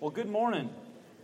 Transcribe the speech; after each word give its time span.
Well, 0.00 0.12
good 0.12 0.28
morning 0.28 0.70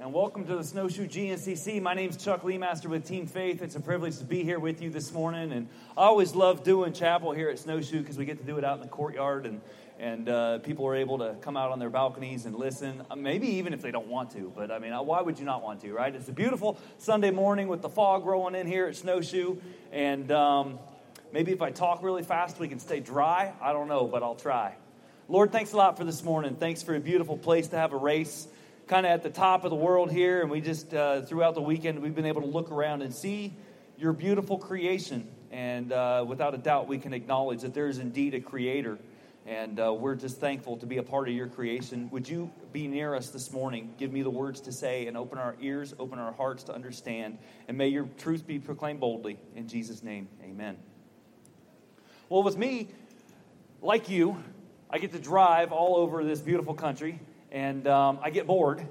and 0.01 0.13
welcome 0.13 0.49
to 0.49 0.57
the 0.57 0.65
Snowshoe 0.65 1.07
GNCC. 1.07 1.81
My 1.81 1.95
name 1.95 2.11
is 2.11 2.17
Chuck 2.17 2.43
Leemaster 2.43 2.87
with 2.87 3.07
Team 3.07 3.29
Faith. 3.29 3.63
It's 3.63 3.77
a 3.77 3.81
privilege 3.81 4.19
to 4.19 4.25
be 4.25 4.43
here 4.43 4.59
with 4.59 4.83
you 4.83 4.91
this 4.91 5.13
morning. 5.13 5.53
And 5.53 5.69
I 5.97 6.07
always 6.07 6.35
love 6.35 6.65
doing 6.65 6.93
chapel 6.93 7.31
here 7.31 7.49
at 7.51 7.61
Snowshoe 7.61 8.01
because 8.01 8.19
we 8.19 8.25
get 8.25 8.39
to 8.39 8.45
do 8.45 8.59
it 8.59 8.65
out 8.65 8.79
in 8.79 8.81
the 8.81 8.89
courtyard 8.89 9.47
and, 9.47 9.61
and 10.01 10.29
uh, 10.29 10.59
people 10.59 10.89
are 10.89 10.97
able 10.97 11.19
to 11.19 11.37
come 11.41 11.57
out 11.57 11.71
on 11.71 11.79
their 11.79 11.89
balconies 11.89 12.47
and 12.47 12.57
listen. 12.57 13.05
Uh, 13.09 13.15
maybe 13.15 13.47
even 13.47 13.73
if 13.73 13.81
they 13.81 13.93
don't 13.93 14.09
want 14.09 14.33
to, 14.33 14.53
but 14.57 14.73
I 14.73 14.81
mean, 14.81 14.93
why 14.93 15.23
would 15.23 15.39
you 15.39 15.45
not 15.45 15.63
want 15.63 15.81
to, 15.83 15.93
right? 15.93 16.13
It's 16.13 16.29
a 16.29 16.33
beautiful 16.33 16.77
Sunday 16.99 17.31
morning 17.31 17.69
with 17.69 17.81
the 17.81 17.89
fog 17.89 18.27
rolling 18.27 18.57
in 18.57 18.67
here 18.67 18.87
at 18.87 18.97
Snowshoe. 18.97 19.57
And 19.93 20.33
um, 20.33 20.81
maybe 21.33 21.53
if 21.53 21.63
I 21.63 21.71
talk 21.71 22.03
really 22.03 22.25
fast, 22.25 22.59
we 22.59 22.67
can 22.67 22.81
stay 22.81 22.99
dry. 22.99 23.53
I 23.63 23.73
don't 23.73 23.87
know, 23.87 24.09
but 24.09 24.25
I'll 24.25 24.35
try. 24.35 24.75
Lord, 25.29 25.53
thanks 25.53 25.73
a 25.73 25.77
lot 25.77 25.97
for 25.97 26.03
this 26.03 26.25
morning. 26.25 26.57
Thanks 26.57 26.83
for 26.83 26.97
a 26.97 27.01
beautiful 27.01 27.39
place 27.39 27.69
to 27.69 27.77
have 27.77 27.93
a 27.93 27.97
race 27.97 28.49
kind 28.87 29.07
of 29.07 29.13
at 29.13 29.23
the 29.23 29.31
top 29.31 29.65
of 29.65 29.71
the 29.71 29.77
world 29.77 30.13
here, 30.13 30.43
and 30.43 30.51
we 30.51 30.61
just, 30.61 30.93
uh, 30.93 31.23
throughout 31.23 31.55
the 31.55 31.63
weekend, 31.63 32.01
we've 32.01 32.15
been 32.15 32.27
able 32.27 32.43
to 32.43 32.47
look 32.47 32.71
around 32.71 33.03
and 33.03 33.15
see 33.15 33.55
your 33.97 34.13
beautiful 34.13 34.59
creation. 34.59 35.29
And 35.51 35.93
uh, 35.93 36.25
without 36.27 36.55
a 36.55 36.59
doubt, 36.59 36.89
we 36.89 36.99
can 36.99 37.15
acknowledge 37.15 37.63
that 37.63 37.73
there 37.73 37.89
is 37.89 37.99
indeed 37.99 38.35
a 38.35 38.41
creator. 38.41 38.99
And 39.47 39.79
uh, 39.79 39.93
we're 39.93 40.17
just 40.17 40.39
thankful 40.39 40.79
to 40.79 40.87
be 40.87 40.97
a 40.99 41.03
part 41.03 41.29
of 41.29 41.35
your 41.35 41.49
creation. 41.49 42.09
Would 42.11 42.29
you 42.29 42.51
be 42.73 42.89
near 42.89 43.15
us 43.15 43.29
this 43.29 43.53
morning? 43.53 43.95
Give 43.99 44.13
me 44.13 44.23
the 44.23 44.31
words 44.31 44.61
to 44.63 44.73
say 44.73 45.07
and 45.07 45.17
open 45.17 45.39
our 45.39 45.55
ears, 45.61 45.95
open 45.99 46.19
our 46.19 46.33
hearts 46.33 46.65
to 46.65 46.75
understand. 46.75 47.39
And 47.69 47.79
may 47.79 47.89
your 47.89 48.09
truth 48.19 48.47
be 48.47 48.59
proclaimed 48.59 49.01
boldly. 49.01 49.39
In 49.55 49.69
Jesus' 49.69 50.03
name, 50.03 50.29
amen. 50.43 50.77
Well, 52.29 52.43
with 52.43 52.57
me, 52.57 52.89
like 53.83 54.09
you, 54.09 54.43
I 54.91 54.99
get 54.99 55.13
to 55.13 55.19
drive 55.19 55.73
all 55.73 55.97
over 55.97 56.25
this 56.25 56.41
beautiful 56.41 56.75
country 56.75 57.21
and 57.55 57.87
um, 57.87 58.19
I 58.21 58.31
get 58.31 58.49
bored, 58.49 58.85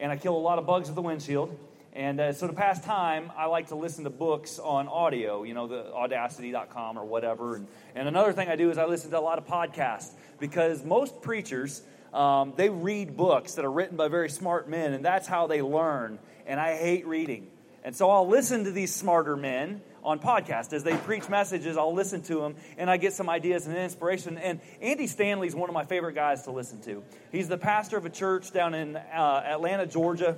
and 0.00 0.10
I 0.10 0.16
kill 0.16 0.36
a 0.36 0.38
lot 0.38 0.58
of 0.58 0.66
bugs 0.66 0.88
with 0.88 0.96
the 0.96 1.02
windshield. 1.02 1.56
And 1.92 2.20
uh, 2.20 2.32
so 2.32 2.48
to 2.48 2.52
pass 2.52 2.84
time, 2.84 3.30
I 3.36 3.46
like 3.46 3.68
to 3.68 3.76
listen 3.76 4.02
to 4.04 4.10
books 4.10 4.58
on 4.58 4.88
audio, 4.88 5.44
you 5.44 5.54
know, 5.54 5.68
the 5.68 5.92
audacity.com 5.92 6.98
or 6.98 7.04
whatever. 7.04 7.54
And, 7.54 7.68
and 7.94 8.08
another 8.08 8.32
thing 8.32 8.48
I 8.48 8.56
do 8.56 8.70
is 8.70 8.76
I 8.76 8.86
listen 8.86 9.12
to 9.12 9.18
a 9.18 9.20
lot 9.20 9.38
of 9.38 9.46
podcasts 9.46 10.10
because 10.40 10.84
most 10.84 11.22
preachers, 11.22 11.80
um, 12.12 12.54
they 12.56 12.68
read 12.68 13.16
books 13.16 13.54
that 13.54 13.64
are 13.64 13.70
written 13.70 13.96
by 13.96 14.08
very 14.08 14.30
smart 14.30 14.68
men, 14.68 14.94
and 14.94 15.04
that's 15.04 15.28
how 15.28 15.46
they 15.46 15.62
learn. 15.62 16.18
And 16.44 16.58
I 16.58 16.76
hate 16.76 17.06
reading. 17.06 17.46
And 17.84 17.94
so 17.94 18.10
I'll 18.10 18.26
listen 18.26 18.64
to 18.64 18.72
these 18.72 18.92
smarter 18.92 19.36
men 19.36 19.80
on 20.08 20.18
podcast. 20.18 20.72
As 20.72 20.82
they 20.82 20.96
preach 20.96 21.28
messages, 21.28 21.76
I'll 21.76 21.94
listen 21.94 22.22
to 22.22 22.40
them 22.40 22.56
and 22.78 22.90
I 22.90 22.96
get 22.96 23.12
some 23.12 23.28
ideas 23.28 23.66
and 23.66 23.76
inspiration. 23.76 24.38
And 24.38 24.60
Andy 24.80 25.06
Stanley 25.06 25.48
is 25.48 25.54
one 25.54 25.68
of 25.68 25.74
my 25.74 25.84
favorite 25.84 26.14
guys 26.14 26.42
to 26.44 26.50
listen 26.50 26.80
to. 26.82 27.02
He's 27.30 27.48
the 27.48 27.58
pastor 27.58 27.98
of 27.98 28.06
a 28.06 28.10
church 28.10 28.50
down 28.50 28.74
in 28.74 28.96
uh, 28.96 29.42
Atlanta, 29.44 29.86
Georgia. 29.86 30.36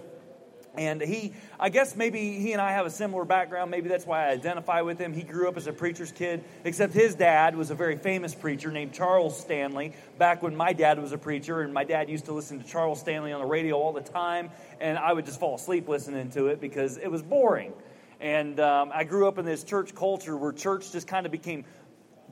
And 0.76 1.00
he, 1.00 1.32
I 1.58 1.68
guess 1.68 1.96
maybe 1.96 2.38
he 2.38 2.52
and 2.52 2.60
I 2.62 2.72
have 2.72 2.86
a 2.86 2.90
similar 2.90 3.24
background. 3.24 3.72
Maybe 3.72 3.88
that's 3.88 4.06
why 4.06 4.26
I 4.26 4.30
identify 4.30 4.82
with 4.82 5.00
him. 5.00 5.12
He 5.12 5.22
grew 5.22 5.48
up 5.48 5.56
as 5.56 5.66
a 5.66 5.72
preacher's 5.72 6.12
kid, 6.12 6.44
except 6.64 6.92
his 6.92 7.16
dad 7.16 7.56
was 7.56 7.70
a 7.70 7.74
very 7.74 7.96
famous 7.96 8.36
preacher 8.36 8.70
named 8.70 8.92
Charles 8.92 9.38
Stanley 9.38 9.94
back 10.16 10.42
when 10.42 10.54
my 10.54 10.72
dad 10.72 11.00
was 11.00 11.10
a 11.10 11.18
preacher. 11.18 11.62
And 11.62 11.74
my 11.74 11.82
dad 11.82 12.08
used 12.08 12.26
to 12.26 12.32
listen 12.32 12.60
to 12.60 12.66
Charles 12.68 13.00
Stanley 13.00 13.32
on 13.32 13.40
the 13.40 13.46
radio 13.46 13.76
all 13.76 13.92
the 13.92 14.00
time. 14.00 14.50
And 14.80 14.96
I 14.96 15.12
would 15.12 15.26
just 15.26 15.40
fall 15.40 15.56
asleep 15.56 15.88
listening 15.88 16.30
to 16.30 16.46
it 16.48 16.60
because 16.60 16.98
it 16.98 17.10
was 17.10 17.22
boring. 17.22 17.72
And 18.20 18.60
um, 18.60 18.90
I 18.94 19.04
grew 19.04 19.26
up 19.26 19.38
in 19.38 19.44
this 19.44 19.64
church 19.64 19.94
culture 19.94 20.36
where 20.36 20.52
church 20.52 20.92
just 20.92 21.08
kind 21.08 21.24
of 21.24 21.32
became 21.32 21.64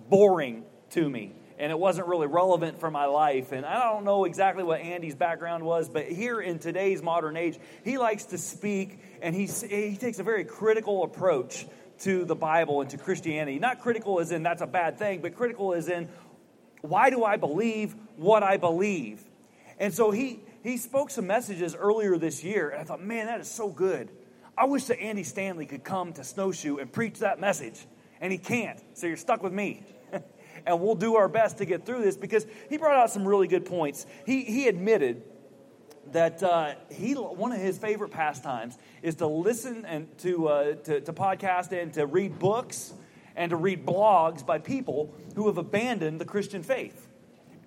boring 0.09 0.65
to 0.91 1.09
me. 1.09 1.33
And 1.59 1.73
it 1.73 1.79
wasn't 1.79 2.07
really 2.07 2.29
relevant 2.29 2.79
for 2.79 2.91
my 2.91 3.07
life. 3.07 3.53
And 3.53 3.67
I 3.67 3.83
don't 3.93 4.05
know 4.05 4.25
exactly 4.25 4.63
what 4.63 4.81
Andy's 4.81 5.17
background 5.17 5.65
was, 5.65 5.89
but 5.89 6.07
here 6.07 6.41
in 6.41 6.59
today's 6.59 7.03
modern 7.03 7.37
age, 7.37 7.59
he 7.85 7.99
likes 7.99 8.27
to 8.27 8.39
speak 8.39 9.01
and 9.23 9.35
he, 9.35 9.47
he 9.47 9.97
takes 9.97 10.21
a 10.21 10.23
very 10.23 10.45
critical 10.45 11.03
approach 11.03 11.67
to 12.01 12.25
the 12.25 12.37
Bible 12.37 12.81
and 12.81 12.91
to 12.91 12.99
Christianity. 12.99 13.59
Not 13.59 13.81
critical 13.81 14.21
as 14.21 14.31
in 14.31 14.43
that's 14.43 14.63
a 14.63 14.67
bad 14.67 14.99
thing, 14.99 15.21
but 15.21 15.35
critical 15.35 15.75
as 15.75 15.89
in 15.89 16.09
why 16.83 17.11
do 17.11 17.25
I 17.25 17.37
believe 17.37 17.97
what 18.17 18.43
I 18.43 18.57
believe? 18.57 19.25
And 19.79 19.93
so 19.93 20.11
he, 20.11 20.41
he 20.63 20.77
spoke 20.77 21.11
some 21.11 21.27
messages 21.27 21.75
earlier 21.75 22.17
this 22.19 22.45
year, 22.45 22.71
and 22.71 22.81
I 22.81 22.85
thought, 22.85 23.03
man, 23.03 23.27
that 23.27 23.41
is 23.41 23.51
so 23.51 23.69
good. 23.69 24.11
I 24.59 24.65
wish 24.65 24.85
that 24.85 25.01
Andy 25.01 25.23
Stanley 25.23 25.67
could 25.67 25.85
come 25.85 26.13
to 26.15 26.25
Snowshoe 26.25 26.79
and 26.79 26.93
preach 26.93 27.21
that 27.21 27.39
message, 27.39 27.87
and 28.21 28.33
he 28.33 28.39
can't. 28.39 28.83
So 28.95 29.07
you're 29.07 29.17
stuck 29.17 29.41
with 29.43 29.53
me. 29.53 29.85
and 30.67 30.81
we'll 30.81 30.97
do 30.97 31.15
our 31.15 31.29
best 31.29 31.59
to 31.59 31.65
get 31.65 31.87
through 31.87 32.03
this 32.03 32.17
because 32.17 32.45
he 32.69 32.77
brought 32.77 32.97
out 32.97 33.11
some 33.11 33.27
really 33.27 33.47
good 33.47 33.65
points. 33.65 34.05
He, 34.27 34.43
he 34.43 34.67
admitted 34.67 35.23
that 36.13 36.43
uh, 36.43 36.75
he 36.91 37.13
one 37.15 37.53
of 37.53 37.61
his 37.61 37.79
favorite 37.79 38.11
pastimes 38.11 38.79
is 39.03 39.15
to 39.17 39.27
listen 39.27 39.85
and 39.85 40.19
to, 40.19 40.49
uh, 40.49 40.75
to, 40.75 41.01
to 41.03 41.13
podcast 41.13 41.71
and 41.71 41.93
to 41.95 42.07
read 42.07 42.39
books 42.41 42.95
and 43.37 43.51
to 43.51 43.57
read 43.57 43.87
blogs 43.87 44.45
by 44.45 44.59
people 44.59 45.15
who 45.37 45.47
have 45.47 45.59
abandoned 45.59 46.21
the 46.21 46.25
Christian 46.25 46.65
faith. 46.65 47.07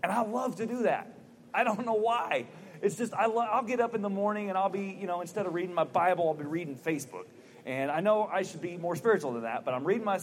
And 0.03 0.11
I 0.11 0.23
love 0.23 0.57
to 0.57 0.65
do 0.65 0.83
that. 0.83 1.17
I 1.53 1.63
don't 1.63 1.85
know 1.85 1.93
why. 1.93 2.47
It's 2.81 2.95
just, 2.95 3.13
I 3.13 3.27
lo- 3.27 3.47
I'll 3.49 3.63
get 3.63 3.79
up 3.79 3.95
in 3.95 4.01
the 4.01 4.09
morning 4.09 4.49
and 4.49 4.57
I'll 4.57 4.69
be, 4.69 4.97
you 4.99 5.07
know, 5.07 5.21
instead 5.21 5.45
of 5.45 5.53
reading 5.53 5.73
my 5.73 5.83
Bible, 5.83 6.27
I'll 6.27 6.33
be 6.33 6.45
reading 6.45 6.75
Facebook. 6.75 7.25
And 7.65 7.91
I 7.91 7.99
know 7.99 8.27
I 8.31 8.41
should 8.41 8.61
be 8.61 8.77
more 8.77 8.95
spiritual 8.95 9.33
than 9.33 9.43
that, 9.43 9.65
but 9.65 9.75
I'm 9.75 9.83
reading 9.83 10.03
my, 10.03 10.19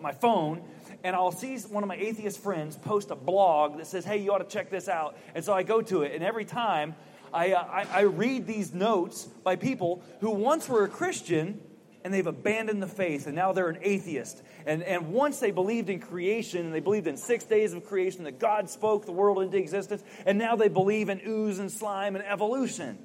my 0.00 0.10
phone 0.12 0.62
and 1.04 1.14
I'll 1.14 1.30
see 1.30 1.56
one 1.58 1.84
of 1.84 1.88
my 1.88 1.96
atheist 1.96 2.40
friends 2.40 2.76
post 2.76 3.10
a 3.10 3.14
blog 3.14 3.78
that 3.78 3.86
says, 3.86 4.04
hey, 4.04 4.18
you 4.18 4.32
ought 4.32 4.38
to 4.38 4.44
check 4.44 4.68
this 4.68 4.88
out. 4.88 5.16
And 5.34 5.44
so 5.44 5.52
I 5.52 5.62
go 5.62 5.80
to 5.82 6.02
it, 6.02 6.12
and 6.14 6.22
every 6.24 6.44
time 6.44 6.94
I, 7.32 7.52
uh, 7.52 7.64
I, 7.64 7.86
I 7.92 8.00
read 8.02 8.46
these 8.46 8.74
notes 8.74 9.24
by 9.24 9.56
people 9.56 10.02
who 10.20 10.30
once 10.30 10.68
were 10.68 10.84
a 10.84 10.88
Christian 10.88 11.60
and 12.04 12.12
they've 12.12 12.26
abandoned 12.26 12.82
the 12.82 12.88
faith 12.88 13.26
and 13.26 13.34
now 13.34 13.52
they're 13.52 13.68
an 13.68 13.78
atheist. 13.82 14.42
And, 14.66 14.82
and 14.82 15.12
once 15.12 15.38
they 15.38 15.50
believed 15.50 15.88
in 15.88 16.00
creation 16.00 16.66
and 16.66 16.74
they 16.74 16.80
believed 16.80 17.06
in 17.06 17.16
six 17.16 17.44
days 17.44 17.72
of 17.72 17.84
creation 17.84 18.24
that 18.24 18.38
God 18.38 18.68
spoke 18.68 19.06
the 19.06 19.12
world 19.12 19.42
into 19.42 19.56
existence, 19.56 20.02
and 20.26 20.38
now 20.38 20.56
they 20.56 20.68
believe 20.68 21.08
in 21.08 21.20
ooze 21.26 21.58
and 21.58 21.70
slime 21.70 22.16
and 22.16 22.24
evolution. 22.24 22.98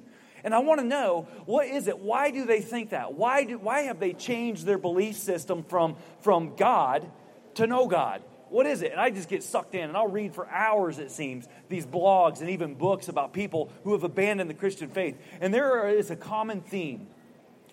And 0.44 0.54
I 0.54 0.60
want 0.60 0.80
to 0.80 0.86
know 0.86 1.26
what 1.46 1.66
is 1.66 1.88
it? 1.88 1.98
Why 1.98 2.30
do 2.30 2.44
they 2.44 2.60
think 2.60 2.90
that? 2.90 3.14
Why, 3.14 3.44
do, 3.44 3.58
why 3.58 3.82
have 3.82 3.98
they 4.00 4.12
changed 4.12 4.66
their 4.66 4.78
belief 4.78 5.16
system 5.16 5.64
from, 5.64 5.96
from 6.20 6.56
God 6.56 7.10
to 7.54 7.66
no 7.66 7.88
God? 7.88 8.22
What 8.48 8.66
is 8.66 8.82
it? 8.82 8.92
And 8.92 9.00
I 9.00 9.10
just 9.10 9.28
get 9.28 9.42
sucked 9.42 9.74
in 9.74 9.88
and 9.88 9.96
I'll 9.96 10.08
read 10.08 10.34
for 10.34 10.48
hours, 10.48 10.98
it 10.98 11.10
seems, 11.10 11.46
these 11.68 11.86
blogs 11.86 12.40
and 12.40 12.50
even 12.50 12.74
books 12.74 13.08
about 13.08 13.32
people 13.32 13.70
who 13.84 13.92
have 13.92 14.04
abandoned 14.04 14.48
the 14.48 14.54
Christian 14.54 14.88
faith. 14.88 15.16
And 15.40 15.52
there 15.52 15.88
is 15.88 16.10
a 16.10 16.16
common 16.16 16.62
theme 16.62 17.08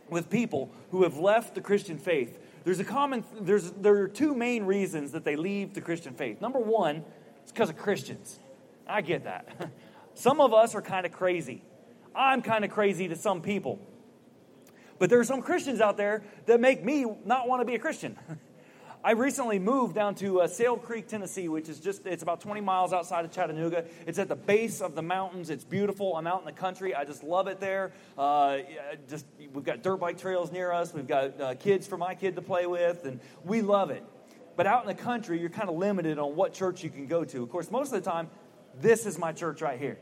with 0.10 0.30
people 0.30 0.72
who 0.92 1.04
have 1.04 1.18
left 1.18 1.56
the 1.56 1.62
Christian 1.62 1.98
faith. 1.98 2.40
There's 2.64 2.80
a 2.80 2.84
common 2.84 3.24
there's 3.40 3.72
there 3.72 3.96
are 3.98 4.08
two 4.08 4.34
main 4.34 4.66
reasons 4.66 5.12
that 5.12 5.24
they 5.24 5.36
leave 5.36 5.74
the 5.74 5.82
Christian 5.82 6.14
faith. 6.14 6.42
Number 6.42 6.60
one, 6.60 7.04
it's 7.44 7.52
because 7.52 7.70
of 7.70 7.78
Christians. 7.78 8.40
I 8.88 9.02
get 9.02 9.24
that. 9.26 9.72
Some 10.14 10.40
of 10.40 10.54
us 10.54 10.76
are 10.76 10.82
kind 10.82 11.06
of 11.06 11.12
crazy. 11.12 11.62
I'm 12.16 12.42
kind 12.42 12.64
of 12.64 12.72
crazy 12.72 13.08
to 13.10 13.16
some 13.16 13.42
people. 13.42 13.80
But 14.98 15.10
there 15.10 15.20
are 15.20 15.26
some 15.26 15.42
Christians 15.42 15.82
out 15.82 15.98
there 15.98 16.24
that 16.46 16.62
make 16.62 16.84
me 16.84 17.06
not 17.26 17.50
want 17.50 17.60
to 17.60 17.66
be 17.66 17.76
a 17.76 17.80
Christian. 17.80 18.18
I 19.06 19.12
recently 19.12 19.60
moved 19.60 19.94
down 19.94 20.16
to 20.16 20.42
uh, 20.42 20.48
Sale 20.48 20.78
Creek, 20.78 21.08
Tennessee, 21.08 21.48
which 21.48 21.70
is 21.70 21.80
just, 21.80 22.08
it's 22.08 22.24
about 22.24 22.42
20 22.42 22.60
miles 22.62 22.92
outside 22.92 23.24
of 23.24 23.32
Chattanooga. 23.32 23.86
It's 24.08 24.18
at 24.18 24.28
the 24.28 24.36
base 24.36 24.82
of 24.82 24.96
the 24.96 25.04
mountains. 25.04 25.52
It's 25.52 25.64
beautiful. 25.64 26.16
I'm 26.16 26.26
out 26.26 26.40
in 26.40 26.46
the 26.46 26.52
country. 26.52 26.96
I 26.96 27.06
just 27.06 27.24
love 27.24 27.48
it 27.48 27.60
there. 27.60 27.92
Uh, 28.18 28.62
just, 29.08 29.28
we've 29.54 29.64
got 29.64 29.84
dirt 29.84 29.98
bike 29.98 30.18
trails 30.18 30.52
near 30.52 30.72
us. 30.72 30.92
We've 30.92 31.06
got 31.06 31.40
uh, 31.40 31.54
kids 31.54 31.86
for 31.86 32.00
my 32.00 32.16
kid 32.16 32.36
to 32.36 32.42
play 32.42 32.66
with, 32.66 33.06
and 33.06 33.20
we 33.44 33.62
love 33.62 33.92
it. 33.92 34.04
But 34.56 34.66
out 34.66 34.82
in 34.82 34.88
the 34.88 35.00
country, 35.00 35.40
you're 35.40 35.52
kind 35.52 35.70
of 35.70 35.76
limited 35.76 36.18
on 36.18 36.36
what 36.36 36.56
church 36.56 36.84
you 36.84 36.90
can 36.90 37.06
go 37.06 37.24
to. 37.26 37.44
Of 37.44 37.50
course, 37.52 37.70
most 37.70 37.94
of 37.94 38.04
the 38.04 38.10
time, 38.10 38.28
this 38.82 39.06
is 39.06 39.20
my 39.20 39.34
church 39.34 39.62
right 39.62 39.78
here. 39.78 40.00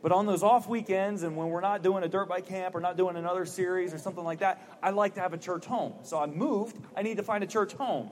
But 0.00 0.10
on 0.10 0.24
those 0.24 0.42
off 0.42 0.66
weekends 0.66 1.22
and 1.22 1.36
when 1.36 1.48
we're 1.48 1.60
not 1.60 1.82
doing 1.82 2.02
a 2.02 2.08
dirt 2.08 2.30
bike 2.30 2.46
camp 2.46 2.74
or 2.74 2.80
not 2.80 2.96
doing 2.96 3.16
another 3.16 3.44
series 3.44 3.92
or 3.92 3.98
something 3.98 4.24
like 4.24 4.38
that, 4.38 4.66
I 4.82 4.88
like 4.88 5.16
to 5.16 5.20
have 5.20 5.34
a 5.34 5.38
church 5.38 5.66
home. 5.66 5.92
So 6.02 6.18
I 6.18 6.24
moved. 6.24 6.78
I 6.96 7.02
need 7.02 7.18
to 7.18 7.22
find 7.22 7.44
a 7.44 7.46
church 7.46 7.74
home. 7.74 8.10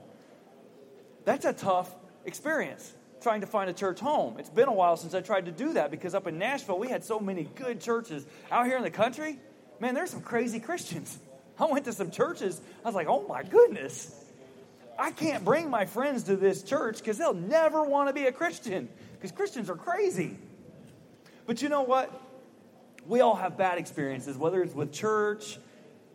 That's 1.26 1.44
a 1.44 1.52
tough 1.52 1.93
experience 2.25 2.94
trying 3.20 3.40
to 3.40 3.49
find 3.49 3.69
a 3.69 3.73
church 3.73 3.99
home. 3.99 4.38
It's 4.38 4.49
been 4.49 4.69
a 4.69 4.73
while 4.73 4.96
since 4.96 5.12
I 5.12 5.20
tried 5.20 5.46
to 5.46 5.50
do 5.50 5.73
that 5.73 5.90
because 5.90 6.14
up 6.14 6.28
in 6.28 6.38
Nashville, 6.38 6.78
we 6.78 6.88
had 6.88 7.05
so 7.05 7.19
many 7.19 7.49
good 7.56 7.81
churches. 7.81 8.25
Out 8.50 8.67
here 8.67 8.76
in 8.76 8.84
the 8.84 8.90
country, 8.90 9.38
man, 9.81 9.94
there's 9.94 10.11
some 10.11 10.23
crazy 10.23 10.61
Christians. 10.61 11.19
I 11.58 11.64
went 11.67 11.84
to 11.87 11.93
some 11.93 12.12
churches, 12.12 12.61
I 12.84 12.88
was 12.88 12.94
like, 12.94 13.08
oh 13.08 13.26
my 13.28 13.43
goodness. 13.43 14.14
I 14.99 15.11
can't 15.11 15.44
bring 15.44 15.69
my 15.69 15.84
friends 15.84 16.23
to 16.25 16.37
this 16.37 16.62
church 16.62 16.99
because 16.99 17.19
they'll 17.19 17.34
never 17.34 17.82
want 17.82 18.08
to 18.08 18.14
be 18.14 18.26
a 18.26 18.32
Christian 18.32 18.88
because 19.14 19.32
Christians 19.32 19.69
are 19.69 19.76
crazy. 19.76 20.38
But 21.44 21.61
you 21.61 21.69
know 21.69 21.82
what? 21.82 22.12
We 23.05 23.20
all 23.20 23.34
have 23.34 23.58
bad 23.58 23.78
experiences, 23.78 24.38
whether 24.38 24.62
it's 24.62 24.75
with 24.75 24.93
church 24.93 25.58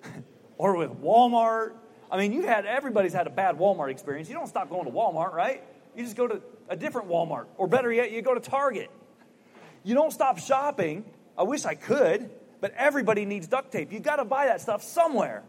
or 0.58 0.78
with 0.78 1.02
Walmart 1.02 1.74
I 2.12 2.18
mean, 2.18 2.34
you've 2.34 2.46
had, 2.46 2.66
everybody's 2.66 3.14
had 3.14 3.26
a 3.26 3.30
bad 3.30 3.58
Walmart 3.58 3.90
experience. 3.90 4.28
You 4.28 4.36
don't 4.36 4.48
stop 4.48 4.70
going 4.70 4.86
to 4.86 4.92
Walmart, 4.92 5.32
right? 5.34 5.64
You 5.96 6.04
just 6.04 6.18
go 6.18 6.28
to 6.28 6.42
a 6.68 6.76
different 6.76 7.08
Walmart. 7.08 7.46
Or 7.58 7.68
better 7.68 7.92
yet, 7.92 8.12
you 8.12 8.22
go 8.22 8.34
to 8.34 8.42
Target. 8.42 8.92
You 9.84 9.96
don't 9.96 10.12
stop 10.12 10.38
shopping. 10.38 11.06
I 11.38 11.44
wish 11.44 11.66
I 11.66 11.76
could, 11.76 12.30
but 12.60 12.74
everybody 12.76 13.26
needs 13.26 13.48
duct 13.48 13.72
tape. 13.72 13.94
You've 13.94 14.04
got 14.04 14.18
to 14.18 14.26
buy 14.26 14.48
that 14.48 14.60
stuff 14.62 14.84
somewhere. 14.84 15.44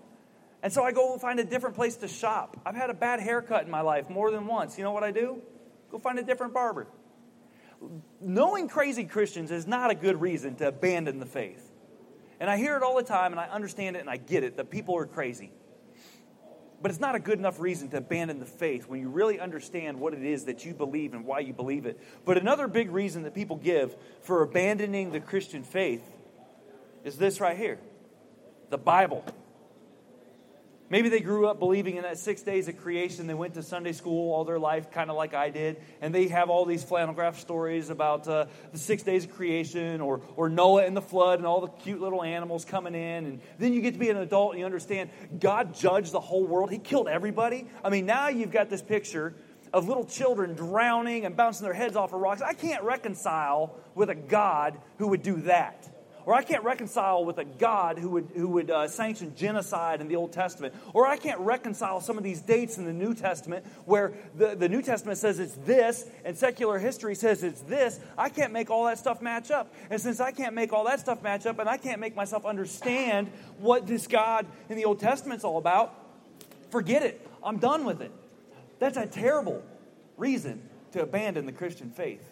And 0.63 0.73
so 0.73 0.85
I 0.85 0.93
go 0.93 1.19
find 1.19 1.41
a 1.41 1.45
different 1.45 1.75
place 1.75 1.97
to 1.97 2.09
shop. 2.09 2.57
I've 2.65 2.77
had 2.77 2.91
a 2.91 2.95
bad 2.95 3.19
haircut 3.19 3.65
in 3.65 3.71
my 3.71 3.81
life 3.81 4.09
more 4.09 4.31
than 4.31 4.47
once. 4.47 4.79
You 4.79 4.85
know 4.85 4.93
what 4.93 5.03
I 5.03 5.11
do? 5.11 5.43
Go 5.91 5.99
find 5.99 6.19
a 6.21 6.23
different 6.23 6.55
barber. 6.55 6.87
Knowing 8.21 8.69
crazy 8.69 9.05
Christians 9.05 9.51
is 9.51 9.67
not 9.67 9.91
a 9.91 9.97
good 9.97 10.21
reason 10.21 10.55
to 10.57 10.69
abandon 10.69 11.19
the 11.19 11.27
faith. 11.27 11.69
And 12.39 12.49
I 12.49 12.57
hear 12.57 12.77
it 12.77 12.85
all 12.85 12.97
the 12.97 13.03
time 13.03 13.33
and 13.33 13.41
I 13.41 13.49
understand 13.49 13.97
it 13.97 14.01
and 14.01 14.09
I 14.09 14.17
get 14.17 14.45
it 14.45 14.57
that 14.57 14.71
people 14.71 14.97
are 14.97 15.07
crazy. 15.07 15.51
But 16.83 16.91
it's 16.91 17.01
not 17.01 17.15
a 17.15 17.21
good 17.21 17.39
enough 17.39 17.61
reason 17.61 17.89
to 17.91 17.99
abandon 17.99 18.41
the 18.41 18.47
faith 18.47 18.89
when 18.89 19.01
you 19.01 19.09
really 19.09 19.39
understand 19.39 20.01
what 20.01 20.15
it 20.15 20.25
is 20.25 20.47
that 20.47 20.65
you 20.65 20.75
believe 20.75 21.15
and 21.15 21.25
why 21.25 21.39
you 21.39 21.53
believe 21.53 21.87
it. 21.87 22.01
But 22.25 22.39
another 22.39 22.67
big 22.67 22.91
reason 22.91 23.23
that 23.23 23.35
people 23.35 23.57
give 23.57 23.95
for 24.23 24.43
abandoning 24.43 25.13
the 25.13 25.21
Christian 25.21 25.63
faith 25.63 26.03
is 27.05 27.17
this 27.17 27.41
right 27.41 27.57
here 27.57 27.79
the 28.71 28.79
Bible. 28.79 29.25
Maybe 30.93 31.09
they 31.09 31.21
grew 31.21 31.47
up 31.47 31.59
believing 31.59 31.97
in 31.97 32.03
that 32.03 32.19
six 32.19 32.43
days 32.43 32.69
of 32.69 32.77
creation. 32.77 33.27
They 33.27 33.33
went 33.33 33.55
to 33.55 33.63
Sunday 33.63 33.93
school 33.93 34.35
all 34.35 34.45
their 34.45 34.59
life, 34.59 34.91
kind 34.91 35.09
of 35.09 35.17
like 35.17 35.33
I 35.33 35.49
did. 35.49 35.79
And 36.03 36.15
they 36.15 36.29
have 36.29 36.51
all 36.51 36.67
these 36.67 36.85
flannel 36.85 37.15
graph 37.15 37.41
stories 37.41 37.89
about 37.89 38.29
uh, 38.29 38.45
the 38.73 38.79
six 38.79 39.03
days 39.03 39.25
of 39.25 39.33
creation 39.33 40.03
or, 40.03 40.21
or 40.37 40.51
Noah 40.51 40.85
and 40.85 40.95
the 40.95 41.01
flood 41.01 41.39
and 41.39 41.47
all 41.47 41.63
the 41.63 41.69
cute 41.69 41.99
little 41.99 42.23
animals 42.23 42.67
coming 42.67 42.95
in. 42.95 43.25
And 43.25 43.41
then 43.59 43.73
you 43.73 43.81
get 43.81 43.95
to 43.95 43.99
be 43.99 44.11
an 44.11 44.19
adult 44.19 44.51
and 44.51 44.61
you 44.61 44.67
understand 44.67 45.09
God 45.41 45.75
judged 45.75 46.13
the 46.13 46.21
whole 46.21 46.45
world. 46.45 46.71
He 46.71 46.77
killed 46.77 47.09
everybody. 47.09 47.67
I 47.83 47.89
mean, 47.89 48.05
now 48.05 48.29
you've 48.29 48.53
got 48.53 48.69
this 48.69 48.83
picture 48.83 49.35
of 49.73 49.89
little 49.89 50.05
children 50.05 50.53
drowning 50.53 51.25
and 51.25 51.35
bouncing 51.35 51.65
their 51.65 51.73
heads 51.73 51.97
off 51.97 52.13
of 52.13 52.21
rocks. 52.21 52.43
I 52.43 52.53
can't 52.53 52.85
reconcile 52.85 53.77
with 53.95 54.11
a 54.11 54.15
God 54.15 54.79
who 54.99 55.09
would 55.09 55.23
do 55.23 55.41
that. 55.43 55.89
Or 56.25 56.35
I 56.35 56.43
can't 56.43 56.63
reconcile 56.63 57.25
with 57.25 57.39
a 57.39 57.45
God 57.45 57.99
who 57.99 58.11
would, 58.11 58.29
who 58.35 58.49
would 58.49 58.71
uh, 58.71 58.89
sanction 58.89 59.35
genocide 59.35 60.01
in 60.01 60.09
the 60.09 60.17
Old 60.17 60.33
Testament. 60.33 60.75
Or 60.95 61.07
I 61.07 61.17
can't 61.17 61.41
reconcile 61.41 62.01
some 62.01 62.17
of 62.17 62.25
these 62.25 62.41
dates 62.41 62.79
in 62.79 62.85
the 62.85 62.93
New 62.93 63.15
Testament 63.15 63.67
where 63.85 64.13
the, 64.37 64.55
the 64.55 64.69
New 64.69 64.83
Testament 64.83 65.19
says 65.19 65.39
it's 65.39 65.55
this 65.65 66.07
and 66.25 66.37
secular 66.37 66.79
history 66.79 67.15
says 67.15 67.43
it's 67.43 67.63
this. 67.63 67.99
I 68.17 68.29
can't 68.29 68.53
make 68.53 68.71
all 68.71 68.87
that 68.87 68.99
stuff 68.99 69.21
match 69.21 69.51
up. 69.51 69.75
And 69.91 70.01
since 70.01 70.21
I 70.21 70.31
can't 70.31 70.55
make 70.55 70.73
all 70.73 70.85
that 70.85 71.01
stuff 71.01 71.23
match 71.23 71.47
up 71.47 71.59
and 71.59 71.69
I 71.69 71.77
can't 71.77 72.01
make 72.01 72.15
myself 72.15 72.47
understand 72.47 73.29
what 73.59 73.87
this 73.87 74.07
God 74.07 74.47
in 74.69 74.77
the 74.77 74.85
Old 74.85 75.01
Testament's 75.01 75.45
all 75.45 75.59
about, 75.59 75.95
forget 76.71 77.03
it. 77.03 77.27
I'm 77.43 77.59
done 77.59 77.85
with 77.85 78.01
it. 78.01 78.13
That's 78.79 78.97
a 78.97 79.07
terrible 79.07 79.63
reason 80.17 80.63
to 80.93 81.03
abandon 81.03 81.47
the 81.47 81.53
Christian 81.53 81.91
faith. 81.91 82.29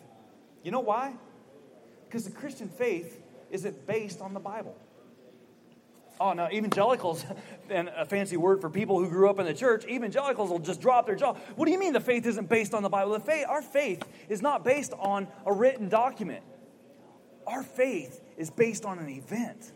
You 0.62 0.70
know 0.70 0.80
why? 0.80 1.14
Because 2.06 2.24
the 2.24 2.30
Christian 2.30 2.68
faith 2.68 3.19
is 3.50 3.64
it 3.64 3.86
based 3.86 4.20
on 4.20 4.34
the 4.34 4.40
Bible? 4.40 4.76
Oh, 6.20 6.34
no, 6.34 6.48
evangelicals, 6.50 7.24
and 7.70 7.88
a 7.88 8.04
fancy 8.04 8.36
word 8.36 8.60
for 8.60 8.68
people 8.68 8.98
who 8.98 9.08
grew 9.08 9.30
up 9.30 9.38
in 9.38 9.46
the 9.46 9.54
church, 9.54 9.86
evangelicals 9.86 10.50
will 10.50 10.58
just 10.58 10.80
drop 10.80 11.06
their 11.06 11.16
jaw. 11.16 11.34
What 11.56 11.64
do 11.64 11.72
you 11.72 11.78
mean 11.78 11.94
the 11.94 12.00
faith 12.00 12.26
isn't 12.26 12.48
based 12.48 12.74
on 12.74 12.82
the 12.82 12.90
Bible? 12.90 13.12
The 13.12 13.20
faith, 13.20 13.46
our 13.48 13.62
faith 13.62 14.02
is 14.28 14.42
not 14.42 14.62
based 14.62 14.92
on 14.98 15.28
a 15.46 15.52
written 15.52 15.88
document. 15.88 16.44
Our 17.46 17.62
faith 17.62 18.20
is 18.36 18.50
based 18.50 18.84
on 18.84 18.98
an 18.98 19.08
event. 19.08 19.72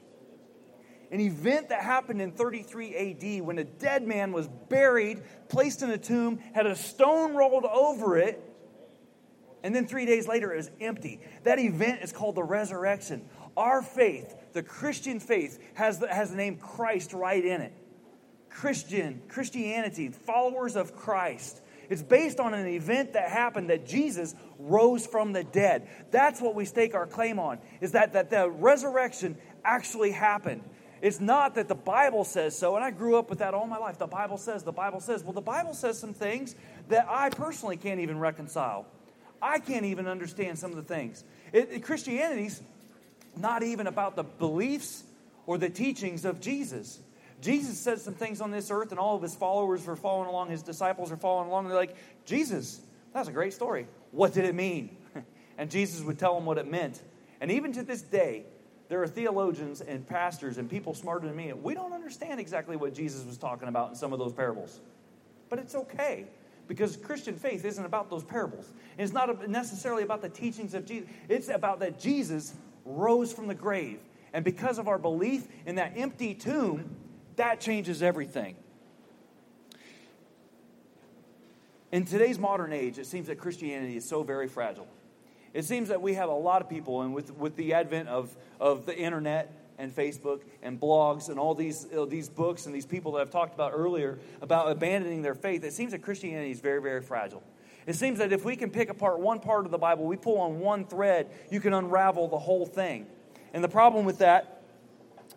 An 1.10 1.20
event 1.20 1.70
that 1.70 1.82
happened 1.82 2.20
in 2.20 2.32
33 2.32 2.94
AD 2.94 3.42
when 3.42 3.58
a 3.58 3.64
dead 3.64 4.06
man 4.06 4.32
was 4.32 4.48
buried, 4.68 5.22
placed 5.48 5.82
in 5.82 5.90
a 5.90 5.98
tomb, 5.98 6.40
had 6.52 6.66
a 6.66 6.76
stone 6.76 7.34
rolled 7.34 7.64
over 7.64 8.18
it, 8.18 8.42
and 9.62 9.74
then 9.74 9.86
three 9.86 10.04
days 10.04 10.28
later 10.28 10.52
it 10.52 10.56
was 10.58 10.70
empty. 10.80 11.20
That 11.44 11.58
event 11.58 12.02
is 12.02 12.12
called 12.12 12.34
the 12.34 12.42
resurrection. 12.42 13.24
Our 13.56 13.82
faith, 13.82 14.34
the 14.52 14.62
Christian 14.62 15.20
faith, 15.20 15.58
has 15.74 15.98
the, 15.98 16.12
has 16.12 16.30
the 16.30 16.36
name 16.36 16.56
Christ 16.56 17.12
right 17.12 17.44
in 17.44 17.60
it. 17.60 17.72
Christian, 18.50 19.22
Christianity, 19.28 20.08
followers 20.08 20.76
of 20.76 20.94
Christ. 20.94 21.60
It's 21.90 22.02
based 22.02 22.40
on 22.40 22.54
an 22.54 22.66
event 22.66 23.12
that 23.12 23.28
happened 23.28 23.70
that 23.70 23.86
Jesus 23.86 24.34
rose 24.58 25.06
from 25.06 25.32
the 25.32 25.44
dead. 25.44 25.88
That's 26.10 26.40
what 26.40 26.54
we 26.54 26.64
stake 26.64 26.94
our 26.94 27.06
claim 27.06 27.38
on, 27.38 27.58
is 27.80 27.92
that, 27.92 28.14
that 28.14 28.30
the 28.30 28.48
resurrection 28.48 29.36
actually 29.64 30.12
happened. 30.12 30.62
It's 31.02 31.20
not 31.20 31.56
that 31.56 31.68
the 31.68 31.74
Bible 31.74 32.24
says 32.24 32.56
so, 32.56 32.76
and 32.76 32.84
I 32.84 32.90
grew 32.90 33.18
up 33.18 33.28
with 33.28 33.40
that 33.40 33.52
all 33.52 33.66
my 33.66 33.76
life. 33.76 33.98
The 33.98 34.06
Bible 34.06 34.38
says, 34.38 34.62
the 34.62 34.72
Bible 34.72 35.00
says. 35.00 35.22
Well, 35.22 35.34
the 35.34 35.42
Bible 35.42 35.74
says 35.74 35.98
some 35.98 36.14
things 36.14 36.54
that 36.88 37.06
I 37.08 37.28
personally 37.28 37.76
can't 37.76 38.00
even 38.00 38.18
reconcile. 38.18 38.86
I 39.42 39.58
can't 39.58 39.84
even 39.84 40.06
understand 40.06 40.58
some 40.58 40.70
of 40.70 40.76
the 40.76 40.82
things. 40.82 41.22
It, 41.52 41.68
it, 41.70 41.82
Christianity's 41.82 42.62
not 43.36 43.62
even 43.62 43.86
about 43.86 44.16
the 44.16 44.24
beliefs 44.24 45.04
or 45.46 45.58
the 45.58 45.70
teachings 45.70 46.24
of 46.24 46.40
Jesus. 46.40 46.98
Jesus 47.40 47.78
said 47.78 48.00
some 48.00 48.14
things 48.14 48.40
on 48.40 48.50
this 48.50 48.70
earth, 48.70 48.90
and 48.90 48.98
all 48.98 49.16
of 49.16 49.22
his 49.22 49.34
followers 49.34 49.84
were 49.84 49.96
following 49.96 50.28
along, 50.28 50.50
his 50.50 50.62
disciples 50.62 51.12
are 51.12 51.16
following 51.16 51.48
along. 51.48 51.68
They're 51.68 51.76
like, 51.76 51.96
Jesus, 52.24 52.80
that's 53.12 53.28
a 53.28 53.32
great 53.32 53.52
story. 53.52 53.86
What 54.12 54.32
did 54.32 54.44
it 54.44 54.54
mean? 54.54 54.96
and 55.58 55.70
Jesus 55.70 56.02
would 56.02 56.18
tell 56.18 56.34
them 56.34 56.46
what 56.46 56.58
it 56.58 56.70
meant. 56.70 57.02
And 57.40 57.50
even 57.50 57.72
to 57.74 57.82
this 57.82 58.02
day, 58.02 58.44
there 58.88 59.02
are 59.02 59.08
theologians 59.08 59.80
and 59.80 60.06
pastors 60.06 60.58
and 60.58 60.70
people 60.70 60.94
smarter 60.94 61.26
than 61.26 61.36
me. 61.36 61.52
We 61.52 61.74
don't 61.74 61.92
understand 61.92 62.40
exactly 62.40 62.76
what 62.76 62.94
Jesus 62.94 63.24
was 63.24 63.36
talking 63.36 63.68
about 63.68 63.90
in 63.90 63.96
some 63.96 64.12
of 64.12 64.18
those 64.18 64.32
parables. 64.32 64.80
But 65.48 65.58
it's 65.58 65.74
okay 65.74 66.26
because 66.68 66.96
Christian 66.96 67.36
faith 67.36 67.64
isn't 67.64 67.84
about 67.84 68.10
those 68.10 68.24
parables. 68.24 68.72
It's 68.98 69.12
not 69.12 69.48
necessarily 69.48 70.02
about 70.02 70.22
the 70.22 70.28
teachings 70.28 70.74
of 70.74 70.86
Jesus. 70.86 71.08
It's 71.28 71.48
about 71.48 71.80
that 71.80 71.98
Jesus 71.98 72.54
rose 72.84 73.32
from 73.32 73.46
the 73.46 73.54
grave. 73.54 73.98
And 74.32 74.44
because 74.44 74.78
of 74.78 74.88
our 74.88 74.98
belief 74.98 75.46
in 75.64 75.76
that 75.76 75.92
empty 75.96 76.34
tomb, 76.34 76.96
that 77.36 77.60
changes 77.60 78.02
everything. 78.02 78.56
In 81.92 82.04
today's 82.04 82.38
modern 82.38 82.72
age, 82.72 82.98
it 82.98 83.06
seems 83.06 83.28
that 83.28 83.38
Christianity 83.38 83.96
is 83.96 84.04
so 84.04 84.24
very 84.24 84.48
fragile. 84.48 84.88
It 85.52 85.64
seems 85.64 85.88
that 85.90 86.02
we 86.02 86.14
have 86.14 86.28
a 86.28 86.34
lot 86.34 86.60
of 86.60 86.68
people, 86.68 87.02
and 87.02 87.14
with, 87.14 87.30
with 87.36 87.54
the 87.54 87.74
advent 87.74 88.08
of, 88.08 88.34
of 88.58 88.86
the 88.86 88.98
internet 88.98 89.52
and 89.78 89.94
Facebook 89.94 90.40
and 90.62 90.80
blogs 90.80 91.28
and 91.28 91.38
all 91.38 91.54
these, 91.54 91.86
uh, 91.96 92.04
these 92.04 92.28
books 92.28 92.66
and 92.66 92.74
these 92.74 92.86
people 92.86 93.12
that 93.12 93.20
I've 93.20 93.30
talked 93.30 93.54
about 93.54 93.72
earlier 93.74 94.18
about 94.42 94.70
abandoning 94.70 95.22
their 95.22 95.36
faith, 95.36 95.62
it 95.62 95.72
seems 95.72 95.92
that 95.92 96.02
Christianity 96.02 96.50
is 96.50 96.58
very, 96.58 96.82
very 96.82 97.02
fragile. 97.02 97.44
It 97.86 97.96
seems 97.96 98.18
that 98.18 98.32
if 98.32 98.44
we 98.44 98.56
can 98.56 98.70
pick 98.70 98.88
apart 98.88 99.20
one 99.20 99.40
part 99.40 99.66
of 99.66 99.70
the 99.70 99.78
Bible, 99.78 100.06
we 100.06 100.16
pull 100.16 100.38
on 100.38 100.60
one 100.60 100.86
thread, 100.86 101.28
you 101.50 101.60
can 101.60 101.74
unravel 101.74 102.28
the 102.28 102.38
whole 102.38 102.66
thing. 102.66 103.06
And 103.52 103.62
the 103.62 103.68
problem 103.68 104.04
with 104.04 104.18
that 104.18 104.62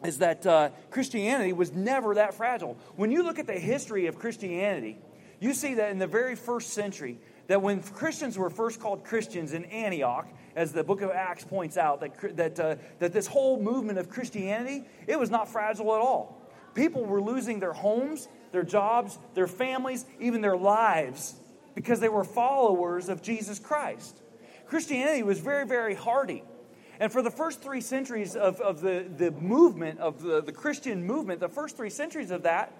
is 0.03 0.19
that 0.19 0.45
uh, 0.45 0.69
Christianity 0.89 1.53
was 1.53 1.73
never 1.73 2.15
that 2.15 2.33
fragile. 2.33 2.77
When 2.95 3.11
you 3.11 3.23
look 3.23 3.39
at 3.39 3.47
the 3.47 3.53
history 3.53 4.07
of 4.07 4.17
Christianity, 4.17 4.97
you 5.39 5.53
see 5.53 5.75
that 5.75 5.91
in 5.91 5.99
the 5.99 6.07
very 6.07 6.35
first 6.35 6.69
century, 6.69 7.19
that 7.47 7.61
when 7.61 7.81
Christians 7.81 8.37
were 8.37 8.49
first 8.49 8.79
called 8.79 9.03
Christians 9.03 9.53
in 9.53 9.65
Antioch, 9.65 10.27
as 10.55 10.71
the 10.71 10.83
book 10.83 11.01
of 11.01 11.11
Acts 11.11 11.43
points 11.43 11.77
out, 11.77 11.99
that, 11.99 12.37
that, 12.37 12.59
uh, 12.59 12.75
that 12.99 13.13
this 13.13 13.27
whole 13.27 13.61
movement 13.61 13.99
of 13.99 14.09
Christianity, 14.09 14.85
it 15.05 15.19
was 15.19 15.29
not 15.29 15.47
fragile 15.47 15.93
at 15.95 16.01
all. 16.01 16.41
People 16.73 17.05
were 17.05 17.21
losing 17.21 17.59
their 17.59 17.73
homes, 17.73 18.27
their 18.51 18.63
jobs, 18.63 19.17
their 19.33 19.47
families, 19.47 20.05
even 20.19 20.41
their 20.41 20.57
lives 20.57 21.35
because 21.77 21.99
they 21.99 22.09
were 22.09 22.23
followers 22.23 23.07
of 23.07 23.21
Jesus 23.21 23.59
Christ. 23.59 24.19
Christianity 24.65 25.21
was 25.21 25.37
very, 25.37 25.63
very 25.63 25.93
hardy. 25.93 26.43
And 26.99 27.11
for 27.11 27.21
the 27.21 27.29
first 27.29 27.61
three 27.61 27.81
centuries 27.81 28.35
of, 28.35 28.59
of 28.61 28.81
the, 28.81 29.05
the 29.15 29.29
movement, 29.29 29.99
of 29.99 30.23
the, 30.23 30.41
the 30.41 30.51
Christian 30.51 31.05
movement, 31.05 31.39
the 31.39 31.47
first 31.47 31.77
three 31.77 31.91
centuries 31.91 32.31
of 32.31 32.41
that, 32.43 32.73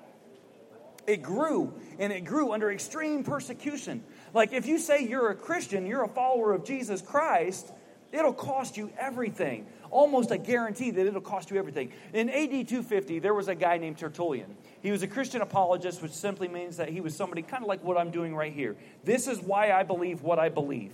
it 1.05 1.21
grew 1.21 1.75
and 1.99 2.11
it 2.11 2.25
grew 2.25 2.53
under 2.53 2.71
extreme 2.71 3.23
persecution. 3.23 4.03
Like 4.33 4.51
if 4.51 4.65
you 4.65 4.79
say 4.79 5.05
you're 5.05 5.29
a 5.29 5.35
Christian, 5.35 5.85
you're 5.85 6.03
a 6.03 6.09
follower 6.09 6.51
of 6.51 6.65
Jesus 6.65 6.99
Christ, 6.99 7.71
it'll 8.11 8.33
cost 8.33 8.77
you 8.77 8.89
everything. 8.97 9.67
Almost 9.89 10.31
a 10.31 10.37
guarantee 10.37 10.91
that 10.91 11.05
it'll 11.05 11.21
cost 11.21 11.51
you 11.51 11.57
everything. 11.57 11.91
In 12.13 12.29
AD 12.29 12.67
250, 12.67 13.19
there 13.19 13.33
was 13.33 13.47
a 13.47 13.55
guy 13.55 13.77
named 13.77 13.97
Tertullian. 13.97 14.55
He 14.81 14.91
was 14.91 15.03
a 15.03 15.07
Christian 15.07 15.41
apologist, 15.41 16.01
which 16.01 16.11
simply 16.11 16.47
means 16.47 16.77
that 16.77 16.89
he 16.89 17.01
was 17.01 17.15
somebody 17.15 17.41
kind 17.41 17.63
of 17.63 17.67
like 17.67 17.83
what 17.83 17.97
I'm 17.97 18.11
doing 18.11 18.35
right 18.35 18.53
here. 18.53 18.75
This 19.03 19.27
is 19.27 19.39
why 19.39 19.71
I 19.71 19.83
believe 19.83 20.21
what 20.21 20.39
I 20.39 20.49
believe. 20.49 20.93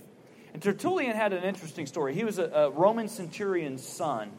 And 0.52 0.62
Tertullian 0.62 1.16
had 1.16 1.32
an 1.32 1.42
interesting 1.42 1.86
story. 1.86 2.14
He 2.14 2.24
was 2.24 2.38
a, 2.38 2.44
a 2.44 2.70
Roman 2.70 3.08
centurion's 3.08 3.86
son. 3.86 4.30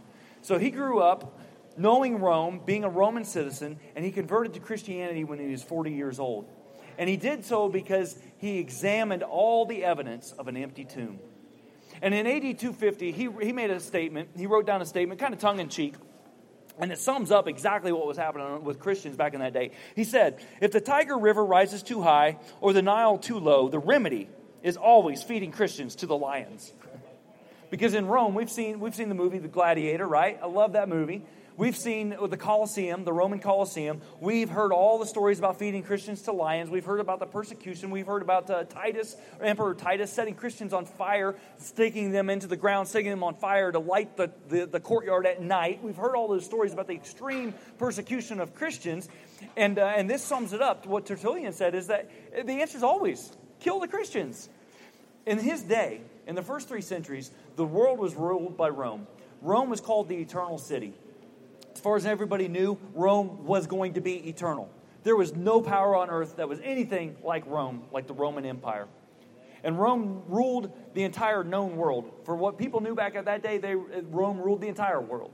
So 0.41 0.57
he 0.57 0.71
grew 0.71 0.99
up 0.99 1.39
knowing 1.77 2.19
Rome, 2.19 2.61
being 2.65 2.83
a 2.83 2.89
Roman 2.89 3.25
citizen, 3.25 3.79
and 3.95 4.05
he 4.05 4.11
converted 4.11 4.53
to 4.53 4.59
Christianity 4.59 5.23
when 5.23 5.39
he 5.39 5.47
was 5.47 5.61
40 5.63 5.91
years 5.91 6.19
old. 6.19 6.47
And 6.97 7.09
he 7.09 7.17
did 7.17 7.43
so 7.43 7.67
because 7.67 8.17
he 8.37 8.59
examined 8.59 9.23
all 9.23 9.65
the 9.65 9.83
evidence 9.83 10.31
of 10.33 10.47
an 10.47 10.55
empty 10.55 10.85
tomb. 10.85 11.19
And 12.01 12.13
in 12.13 12.27
AD 12.27 12.59
250, 12.59 13.11
he, 13.11 13.29
he 13.41 13.51
made 13.51 13.71
a 13.71 13.79
statement. 13.79 14.29
He 14.35 14.47
wrote 14.47 14.65
down 14.65 14.81
a 14.81 14.85
statement, 14.85 15.19
kind 15.19 15.33
of 15.33 15.39
tongue 15.39 15.59
in 15.59 15.69
cheek. 15.69 15.95
And 16.77 16.91
it 16.91 16.99
sums 16.99 17.31
up 17.31 17.47
exactly 17.47 17.91
what 17.91 18.05
was 18.05 18.17
happening 18.17 18.63
with 18.63 18.79
Christians 18.79 19.15
back 19.15 19.33
in 19.33 19.39
that 19.39 19.53
day. 19.53 19.71
He 19.95 20.03
said, 20.03 20.39
If 20.59 20.71
the 20.71 20.81
Tiber 20.81 21.17
River 21.17 21.45
rises 21.45 21.81
too 21.81 22.01
high 22.01 22.37
or 22.59 22.73
the 22.73 22.81
Nile 22.81 23.17
too 23.17 23.39
low, 23.39 23.69
the 23.69 23.79
remedy 23.79 24.29
is 24.61 24.75
always 24.75 25.23
feeding 25.23 25.51
Christians 25.51 25.95
to 25.97 26.05
the 26.05 26.17
lions. 26.17 26.73
because 27.69 27.93
in 27.93 28.07
Rome, 28.07 28.35
we've 28.35 28.51
seen, 28.51 28.79
we've 28.79 28.95
seen 28.95 29.09
the 29.09 29.15
movie 29.15 29.37
The 29.37 29.47
Gladiator, 29.47 30.07
right? 30.07 30.37
I 30.41 30.47
love 30.47 30.73
that 30.73 30.89
movie. 30.89 31.23
We've 31.57 31.77
seen 31.77 32.09
the 32.09 32.35
Colosseum, 32.35 33.05
the 33.05 33.13
Roman 33.13 33.39
Colosseum. 33.39 34.01
We've 34.19 34.49
heard 34.49 34.73
all 34.73 34.99
the 34.99 35.05
stories 35.05 35.39
about 35.39 35.57
feeding 35.57 35.83
Christians 35.83 36.23
to 36.23 36.33
lions. 36.33 36.69
We've 36.69 36.83
heard 36.83 36.99
about 36.99 37.19
the 37.19 37.25
persecution. 37.25 37.91
We've 37.91 38.05
heard 38.05 38.21
about 38.21 38.49
uh, 38.49 38.65
Titus, 38.65 39.15
Emperor 39.39 39.73
Titus, 39.73 40.11
setting 40.11 40.35
Christians 40.35 40.73
on 40.73 40.85
fire, 40.85 41.33
sticking 41.57 42.11
them 42.11 42.29
into 42.29 42.47
the 42.47 42.57
ground, 42.57 42.89
setting 42.89 43.09
them 43.09 43.23
on 43.23 43.35
fire 43.35 43.71
to 43.71 43.79
light 43.79 44.17
the, 44.17 44.31
the, 44.49 44.65
the 44.65 44.81
courtyard 44.81 45.25
at 45.25 45.41
night. 45.41 45.81
We've 45.81 45.95
heard 45.95 46.17
all 46.17 46.27
those 46.27 46.43
stories 46.43 46.73
about 46.73 46.87
the 46.87 46.93
extreme 46.93 47.53
persecution 47.77 48.41
of 48.41 48.53
Christians. 48.53 49.07
And, 49.55 49.79
uh, 49.79 49.93
and 49.95 50.09
this 50.09 50.25
sums 50.25 50.51
it 50.51 50.61
up. 50.61 50.85
What 50.85 51.05
Tertullian 51.05 51.53
said 51.53 51.73
is 51.73 51.87
that 51.87 52.11
the 52.33 52.61
answer 52.61 52.75
is 52.75 52.83
always 52.83 53.31
kill 53.61 53.79
the 53.79 53.87
Christians. 53.87 54.49
In 55.25 55.39
his 55.39 55.63
day, 55.63 56.01
in 56.27 56.35
the 56.35 56.43
first 56.43 56.67
three 56.67 56.81
centuries, 56.81 57.31
the 57.55 57.65
world 57.65 57.97
was 57.97 58.13
ruled 58.13 58.57
by 58.57 58.67
Rome. 58.67 59.07
Rome 59.41 59.69
was 59.69 59.79
called 59.79 60.09
the 60.09 60.17
eternal 60.17 60.57
city 60.57 60.93
far 61.85 61.95
as 61.95 62.07
everybody 62.07 62.47
knew, 62.47 62.79
Rome 62.95 63.45
was 63.45 63.67
going 63.67 63.93
to 63.93 64.01
be 64.01 64.27
eternal. 64.27 64.71
There 65.03 65.15
was 65.15 65.35
no 65.35 65.61
power 65.61 65.95
on 65.95 66.09
earth 66.09 66.37
that 66.37 66.49
was 66.49 66.59
anything 66.63 67.15
like 67.23 67.45
Rome, 67.45 67.83
like 67.91 68.07
the 68.07 68.13
Roman 68.15 68.43
Empire. 68.43 68.87
And 69.63 69.79
Rome 69.79 70.23
ruled 70.27 70.75
the 70.95 71.03
entire 71.03 71.43
known 71.43 71.75
world. 71.75 72.11
For 72.23 72.35
what 72.35 72.57
people 72.57 72.81
knew 72.81 72.95
back 72.95 73.13
at 73.13 73.25
that 73.25 73.43
day, 73.43 73.59
they, 73.59 73.75
Rome 73.75 74.39
ruled 74.39 74.61
the 74.61 74.67
entire 74.67 74.99
world. 74.99 75.31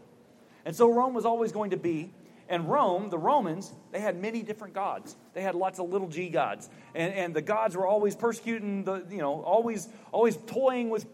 And 0.66 0.76
so 0.76 0.92
Rome 0.92 1.14
was 1.14 1.24
always 1.24 1.54
going 1.54 1.70
to 1.70 1.78
be. 1.78 2.12
And 2.50 2.70
Rome, 2.70 3.10
the 3.10 3.18
Romans, 3.18 3.72
they 3.94 4.02
had 4.02 4.22
many 4.22 4.44
different 4.44 4.74
gods. 4.74 5.16
They 5.34 5.44
had 5.44 5.56
lots 5.56 5.80
of 5.80 5.90
little 5.90 6.10
g 6.10 6.28
gods. 6.28 6.70
And, 6.94 7.14
and 7.14 7.34
the 7.34 7.42
gods 7.42 7.78
were 7.78 7.88
always 7.88 8.14
persecuting, 8.14 8.84
the, 8.84 9.06
you 9.10 9.20
know, 9.20 9.42
always, 9.44 9.88
always 10.12 10.36
toying 10.48 10.90
with 10.90 11.06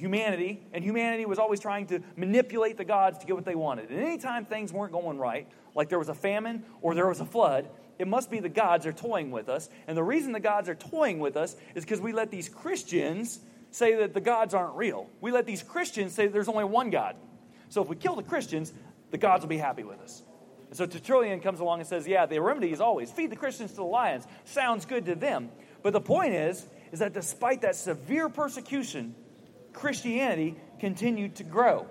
humanity, 0.00 0.66
and 0.72 0.82
humanity 0.82 1.26
was 1.26 1.38
always 1.38 1.60
trying 1.60 1.86
to 1.88 2.00
manipulate 2.16 2.76
the 2.76 2.84
gods 2.84 3.18
to 3.18 3.26
get 3.26 3.36
what 3.36 3.44
they 3.44 3.54
wanted. 3.54 3.90
And 3.90 4.00
anytime 4.00 4.46
things 4.46 4.72
weren't 4.72 4.92
going 4.92 5.18
right, 5.18 5.46
like 5.74 5.88
there 5.88 5.98
was 5.98 6.08
a 6.08 6.14
famine 6.14 6.64
or 6.80 6.94
there 6.94 7.06
was 7.06 7.20
a 7.20 7.24
flood, 7.24 7.68
it 7.98 8.08
must 8.08 8.30
be 8.30 8.40
the 8.40 8.48
gods 8.48 8.86
are 8.86 8.92
toying 8.92 9.30
with 9.30 9.48
us. 9.50 9.68
And 9.86 9.96
the 9.96 10.02
reason 10.02 10.32
the 10.32 10.40
gods 10.40 10.68
are 10.70 10.74
toying 10.74 11.18
with 11.18 11.36
us 11.36 11.54
is 11.74 11.84
because 11.84 12.00
we 12.00 12.12
let 12.12 12.30
these 12.30 12.48
Christians 12.48 13.38
say 13.70 13.94
that 13.96 14.14
the 14.14 14.20
gods 14.20 14.54
aren't 14.54 14.74
real. 14.74 15.08
We 15.20 15.30
let 15.30 15.44
these 15.44 15.62
Christians 15.62 16.14
say 16.14 16.26
there's 16.26 16.48
only 16.48 16.64
one 16.64 16.88
God. 16.90 17.14
So 17.68 17.82
if 17.82 17.88
we 17.88 17.96
kill 17.96 18.16
the 18.16 18.22
Christians, 18.22 18.72
the 19.10 19.18
gods 19.18 19.42
will 19.42 19.50
be 19.50 19.58
happy 19.58 19.84
with 19.84 20.00
us. 20.00 20.22
And 20.68 20.76
so 20.76 20.86
Tertullian 20.86 21.40
comes 21.40 21.60
along 21.60 21.80
and 21.80 21.88
says, 21.88 22.06
yeah, 22.06 22.26
the 22.26 22.40
remedy 22.40 22.72
is 22.72 22.80
always 22.80 23.10
feed 23.10 23.30
the 23.30 23.36
Christians 23.36 23.70
to 23.72 23.76
the 23.76 23.84
lions. 23.84 24.26
Sounds 24.44 24.86
good 24.86 25.04
to 25.06 25.14
them. 25.14 25.50
But 25.82 25.92
the 25.92 26.00
point 26.00 26.32
is, 26.32 26.66
is 26.92 27.00
that 27.00 27.12
despite 27.12 27.62
that 27.62 27.76
severe 27.76 28.28
persecution, 28.28 29.14
Christianity 29.72 30.56
continued 30.78 31.36
to 31.36 31.44
grow. 31.44 31.86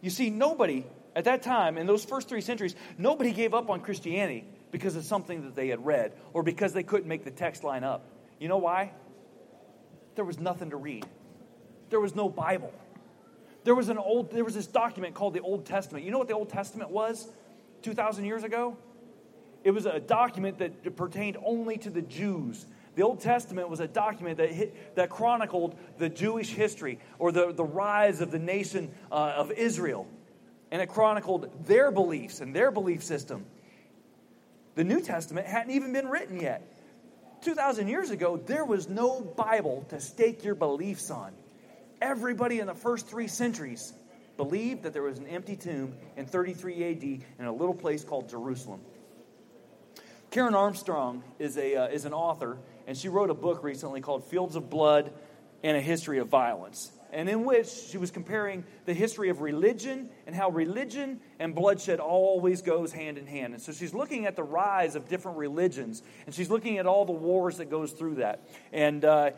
You 0.00 0.10
see, 0.10 0.30
nobody 0.30 0.84
at 1.14 1.24
that 1.24 1.42
time, 1.42 1.76
in 1.76 1.86
those 1.86 2.04
first 2.04 2.28
three 2.28 2.40
centuries, 2.40 2.74
nobody 2.96 3.32
gave 3.32 3.54
up 3.54 3.68
on 3.70 3.80
Christianity 3.80 4.44
because 4.70 4.96
of 4.96 5.04
something 5.04 5.42
that 5.42 5.54
they 5.54 5.68
had 5.68 5.84
read 5.84 6.12
or 6.32 6.42
because 6.42 6.72
they 6.72 6.82
couldn't 6.82 7.08
make 7.08 7.24
the 7.24 7.30
text 7.30 7.64
line 7.64 7.84
up. 7.84 8.06
You 8.38 8.48
know 8.48 8.58
why? 8.58 8.92
There 10.14 10.24
was 10.24 10.38
nothing 10.38 10.70
to 10.70 10.76
read. 10.76 11.06
There 11.90 12.00
was 12.00 12.14
no 12.14 12.28
Bible. 12.28 12.72
There 13.64 13.74
was 13.74 13.90
an 13.90 13.98
old 13.98 14.32
there 14.32 14.44
was 14.44 14.54
this 14.54 14.66
document 14.66 15.14
called 15.14 15.34
the 15.34 15.40
Old 15.40 15.66
Testament. 15.66 16.04
You 16.04 16.10
know 16.10 16.18
what 16.18 16.28
the 16.28 16.34
Old 16.34 16.48
Testament 16.48 16.90
was 16.90 17.28
2000 17.82 18.24
years 18.24 18.42
ago? 18.42 18.76
It 19.62 19.70
was 19.70 19.86
a 19.86 20.00
document 20.00 20.58
that 20.58 20.96
pertained 20.96 21.36
only 21.44 21.76
to 21.78 21.90
the 21.90 22.02
Jews 22.02 22.66
the 22.94 23.02
Old 23.02 23.20
Testament 23.20 23.68
was 23.68 23.80
a 23.80 23.88
document 23.88 24.36
that, 24.38 24.50
hit, 24.50 24.96
that 24.96 25.08
chronicled 25.08 25.76
the 25.98 26.08
Jewish 26.08 26.50
history 26.50 26.98
or 27.18 27.32
the, 27.32 27.52
the 27.52 27.64
rise 27.64 28.20
of 28.20 28.30
the 28.30 28.38
nation 28.38 28.92
uh, 29.10 29.34
of 29.36 29.50
Israel. 29.50 30.06
And 30.70 30.82
it 30.82 30.88
chronicled 30.88 31.66
their 31.66 31.90
beliefs 31.90 32.40
and 32.40 32.54
their 32.54 32.70
belief 32.70 33.02
system. 33.02 33.46
The 34.74 34.84
New 34.84 35.00
Testament 35.00 35.46
hadn't 35.46 35.72
even 35.72 35.92
been 35.92 36.08
written 36.08 36.40
yet. 36.40 36.66
2,000 37.42 37.88
years 37.88 38.10
ago, 38.10 38.36
there 38.36 38.64
was 38.64 38.88
no 38.88 39.20
Bible 39.20 39.84
to 39.88 40.00
stake 40.00 40.44
your 40.44 40.54
beliefs 40.54 41.10
on. 41.10 41.32
Everybody 42.00 42.60
in 42.60 42.66
the 42.66 42.74
first 42.74 43.08
three 43.08 43.26
centuries 43.26 43.92
believed 44.36 44.84
that 44.84 44.92
there 44.92 45.02
was 45.02 45.18
an 45.18 45.26
empty 45.26 45.56
tomb 45.56 45.94
in 46.16 46.26
33 46.26 46.90
AD 46.90 47.02
in 47.02 47.44
a 47.44 47.52
little 47.52 47.74
place 47.74 48.04
called 48.04 48.28
Jerusalem. 48.28 48.80
Karen 50.30 50.54
Armstrong 50.54 51.22
is, 51.38 51.58
a, 51.58 51.76
uh, 51.76 51.86
is 51.88 52.06
an 52.06 52.14
author, 52.14 52.58
and 52.86 52.96
she 52.96 53.08
wrote 53.08 53.30
a 53.30 53.34
book 53.34 53.62
recently 53.62 54.00
called 54.00 54.24
Fields 54.24 54.56
of 54.56 54.70
Blood 54.70 55.12
and 55.62 55.76
a 55.76 55.80
History 55.80 56.18
of 56.18 56.28
Violence, 56.28 56.90
and 57.12 57.28
in 57.28 57.44
which 57.44 57.68
she 57.68 57.98
was 57.98 58.10
comparing 58.10 58.64
the 58.84 58.94
history 58.94 59.28
of 59.28 59.40
religion 59.40 60.10
and 60.26 60.34
how 60.34 60.50
religion 60.50 61.20
and 61.38 61.54
bloodshed 61.54 62.00
always 62.00 62.62
goes 62.62 62.92
hand 62.92 63.18
in 63.18 63.26
hand. 63.26 63.54
And 63.54 63.62
so 63.62 63.72
she's 63.72 63.94
looking 63.94 64.26
at 64.26 64.34
the 64.34 64.42
rise 64.42 64.96
of 64.96 65.08
different 65.08 65.38
religions, 65.38 66.02
and 66.26 66.34
she's 66.34 66.50
looking 66.50 66.78
at 66.78 66.86
all 66.86 67.04
the 67.04 67.12
wars 67.12 67.58
that 67.58 67.70
goes 67.70 67.92
through 67.92 68.16
that. 68.16 68.48
And 68.72 69.04
uh, 69.04 69.30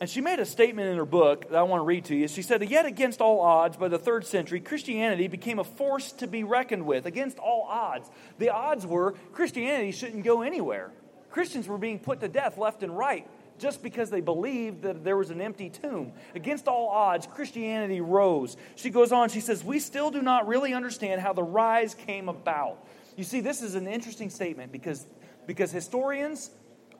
and 0.00 0.08
she 0.08 0.22
made 0.22 0.38
a 0.38 0.46
statement 0.46 0.88
in 0.88 0.96
her 0.96 1.04
book 1.04 1.50
that 1.50 1.58
I 1.58 1.62
want 1.62 1.80
to 1.80 1.84
read 1.84 2.06
to 2.06 2.16
you. 2.16 2.26
She 2.26 2.40
said, 2.40 2.68
Yet 2.68 2.86
against 2.86 3.20
all 3.20 3.40
odds, 3.40 3.76
by 3.76 3.88
the 3.88 3.98
third 3.98 4.26
century, 4.26 4.58
Christianity 4.58 5.28
became 5.28 5.58
a 5.58 5.64
force 5.64 6.12
to 6.12 6.26
be 6.26 6.42
reckoned 6.42 6.86
with. 6.86 7.04
Against 7.04 7.38
all 7.38 7.66
odds. 7.68 8.10
The 8.38 8.48
odds 8.48 8.86
were 8.86 9.12
Christianity 9.32 9.92
shouldn't 9.92 10.24
go 10.24 10.40
anywhere. 10.40 10.90
Christians 11.30 11.68
were 11.68 11.78
being 11.78 11.98
put 11.98 12.20
to 12.20 12.28
death 12.28 12.58
left 12.58 12.82
and 12.82 12.96
right 12.96 13.28
just 13.58 13.82
because 13.82 14.08
they 14.10 14.20
believed 14.20 14.82
that 14.82 15.04
there 15.04 15.16
was 15.16 15.30
an 15.30 15.40
empty 15.40 15.68
tomb. 15.68 16.12
Against 16.34 16.66
all 16.66 16.88
odds, 16.88 17.26
Christianity 17.26 18.00
rose. 18.00 18.56
She 18.74 18.90
goes 18.90 19.12
on, 19.12 19.28
she 19.28 19.40
says, 19.40 19.62
We 19.62 19.78
still 19.80 20.10
do 20.10 20.22
not 20.22 20.48
really 20.48 20.72
understand 20.72 21.20
how 21.20 21.34
the 21.34 21.42
rise 21.42 21.94
came 21.94 22.28
about. 22.28 22.86
You 23.16 23.24
see, 23.24 23.40
this 23.40 23.60
is 23.60 23.74
an 23.74 23.86
interesting 23.86 24.30
statement 24.30 24.72
because, 24.72 25.06
because 25.46 25.70
historians 25.70 26.50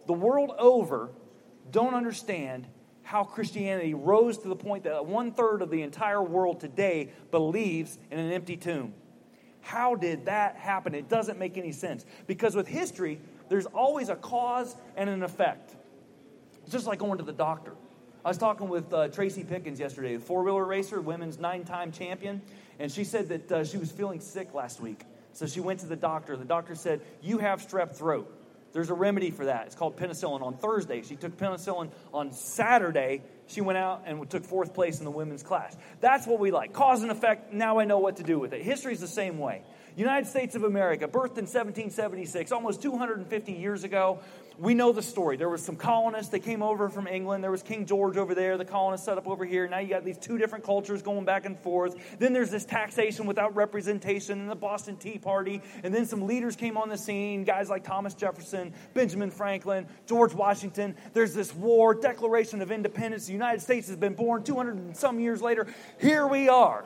the 0.07 0.13
world 0.13 0.53
over 0.59 1.11
don't 1.71 1.95
understand 1.95 2.67
how 3.03 3.25
Christianity 3.25 3.95
rose 3.95 4.39
to 4.39 4.49
the 4.49 4.57
point 4.57 4.85
that 4.85 5.07
one 5.07 5.33
third 5.33 5.63
of 5.63 5.71
the 5.71 5.83
entire 5.83 6.23
world 6.23 6.61
today 6.61 7.11
believes 7.31 7.99
in 8.11 8.19
an 8.19 8.33
empty 8.33 8.57
tomb. 8.57 8.93
How 9.61 9.95
did 9.95 10.27
that 10.27 10.57
happen? 10.57 10.95
It 10.95 11.09
doesn't 11.09 11.39
make 11.39 11.59
any 11.59 11.73
sense. 11.73 12.05
Because 12.27 12.55
with 12.55 12.67
history, 12.67 13.21
there's 13.51 13.67
always 13.67 14.09
a 14.09 14.17
cause 14.17 14.75
and 14.97 15.11
an 15.11 15.23
effect. 15.23 15.75
It's 16.63 16.73
just 16.73 16.87
like 16.87 17.01
going 17.01 17.19
to 17.19 17.25
the 17.25 17.33
doctor. 17.33 17.75
I 18.25 18.29
was 18.29 18.39
talking 18.39 18.69
with 18.69 18.93
uh, 18.93 19.09
Tracy 19.09 19.45
Pickens 19.45 19.81
yesterday, 19.81 20.17
the 20.17 20.23
four 20.23 20.43
wheeler 20.43 20.65
racer, 20.65 21.01
women's 21.01 21.39
nine 21.39 21.65
time 21.65 21.91
champion, 21.91 22.43
and 22.79 22.91
she 22.93 23.05
said 23.05 23.29
that 23.29 23.53
uh, 23.53 23.65
she 23.65 23.77
was 23.77 23.91
feeling 23.91 24.21
sick 24.21 24.55
last 24.55 24.81
week. 24.81 25.03
So 25.33 25.47
she 25.47 25.61
went 25.61 25.81
to 25.81 25.87
the 25.87 25.97
doctor. 25.97 26.37
The 26.37 26.45
doctor 26.45 26.75
said, 26.75 27.01
You 27.23 27.39
have 27.39 27.61
strep 27.61 27.97
throat. 27.97 28.33
There's 28.73 28.91
a 28.91 28.95
remedy 28.95 29.33
for 29.33 29.47
that. 29.47 29.67
It's 29.67 29.75
called 29.75 29.97
penicillin. 29.97 30.43
On 30.43 30.57
Thursday, 30.57 31.03
she 31.03 31.17
took 31.17 31.37
penicillin. 31.37 31.91
On 32.15 32.33
Saturday, 32.33 33.23
she 33.49 33.61
went 33.61 33.79
out 33.79 34.03
and 34.07 34.31
took 34.31 34.45
fourth 34.45 34.75
place 34.75 35.01
in 35.01 35.05
the 35.05 35.11
women's 35.11 35.43
class. 35.43 35.77
That's 36.01 36.25
what 36.25 36.39
we 36.39 36.53
like. 36.53 36.73
Cause 36.73 37.03
and 37.03 37.11
effect. 37.11 37.53
Now 37.53 37.79
I 37.81 37.85
know 37.85 37.99
what 37.99 38.17
to 38.19 38.23
do 38.23 38.39
with 38.39 38.53
it. 38.53 38.63
History's 38.63 39.01
the 39.01 39.09
same 39.09 39.39
way. 39.39 39.63
United 40.01 40.29
States 40.29 40.55
of 40.55 40.65
America, 40.65 41.07
birthed 41.07 41.39
in 41.39 41.47
1776, 41.47 42.53
almost 42.53 42.83
250 42.83 43.53
years 43.53 43.85
ago 43.85 44.21
we 44.61 44.75
know 44.75 44.93
the 44.93 45.03
story. 45.03 45.39
There 45.39 45.49
was 45.49 45.65
some 45.65 45.75
colonists 45.75 46.31
that 46.33 46.41
came 46.41 46.63
over 46.63 46.91
from 46.91 47.07
England. 47.07 47.43
There 47.43 47.51
was 47.51 47.63
King 47.63 47.87
George 47.87 48.19
over 48.19 48.35
there. 48.35 48.59
The 48.59 48.65
colonists 48.67 49.07
set 49.07 49.17
up 49.17 49.27
over 49.27 49.47
here. 49.47 49.67
Now 49.67 49.79
you 49.79 49.89
got 49.89 50.05
these 50.05 50.19
two 50.19 50.37
different 50.37 50.65
cultures 50.65 51.01
going 51.01 51.25
back 51.25 51.47
and 51.47 51.59
forth. 51.59 51.97
Then 52.19 52.35
there's 52.35 52.51
this 52.51 52.67
taxation 52.67 53.25
without 53.25 53.57
representation 53.57 54.39
and 54.39 54.51
the 54.51 54.55
Boston 54.55 54.99
Tea 54.99 55.17
Party. 55.17 55.63
And 55.83 55.95
then 55.95 56.05
some 56.05 56.27
leaders 56.27 56.57
came 56.57 56.77
on 56.77 56.91
the 56.91 56.99
scene, 56.99 57.43
guys 57.45 57.71
like 57.71 57.85
Thomas 57.85 58.13
Jefferson, 58.13 58.75
Benjamin 58.93 59.31
Franklin, 59.31 59.87
George 60.07 60.35
Washington. 60.35 60.95
There's 61.15 61.33
this 61.33 61.55
war, 61.55 61.95
Declaration 61.95 62.61
of 62.61 62.71
Independence. 62.71 63.27
The 63.27 63.33
United 63.33 63.63
States 63.63 63.89
has 63.89 63.97
been 63.97 64.15
born 64.15 64.43
200 64.43 64.77
and 64.77 64.95
some 64.95 65.21
years 65.21 65.41
later. 65.41 65.67
Here 65.99 66.27
we 66.27 66.51
are. 66.51 66.85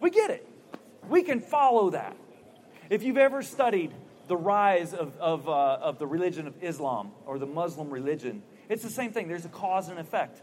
We 0.00 0.10
get 0.10 0.30
it. 0.30 0.46
We 1.08 1.24
can 1.24 1.40
follow 1.40 1.90
that. 1.90 2.16
If 2.90 3.02
you've 3.02 3.16
ever 3.16 3.42
studied 3.42 3.92
the 4.30 4.36
rise 4.36 4.94
of, 4.94 5.16
of, 5.18 5.48
uh, 5.48 5.78
of 5.82 5.98
the 5.98 6.06
religion 6.06 6.46
of 6.46 6.54
Islam 6.62 7.10
or 7.26 7.40
the 7.40 7.46
Muslim 7.46 7.90
religion. 7.90 8.44
It's 8.68 8.84
the 8.84 8.88
same 8.88 9.10
thing, 9.10 9.26
there's 9.26 9.44
a 9.44 9.48
cause 9.48 9.88
and 9.88 9.98
effect. 9.98 10.40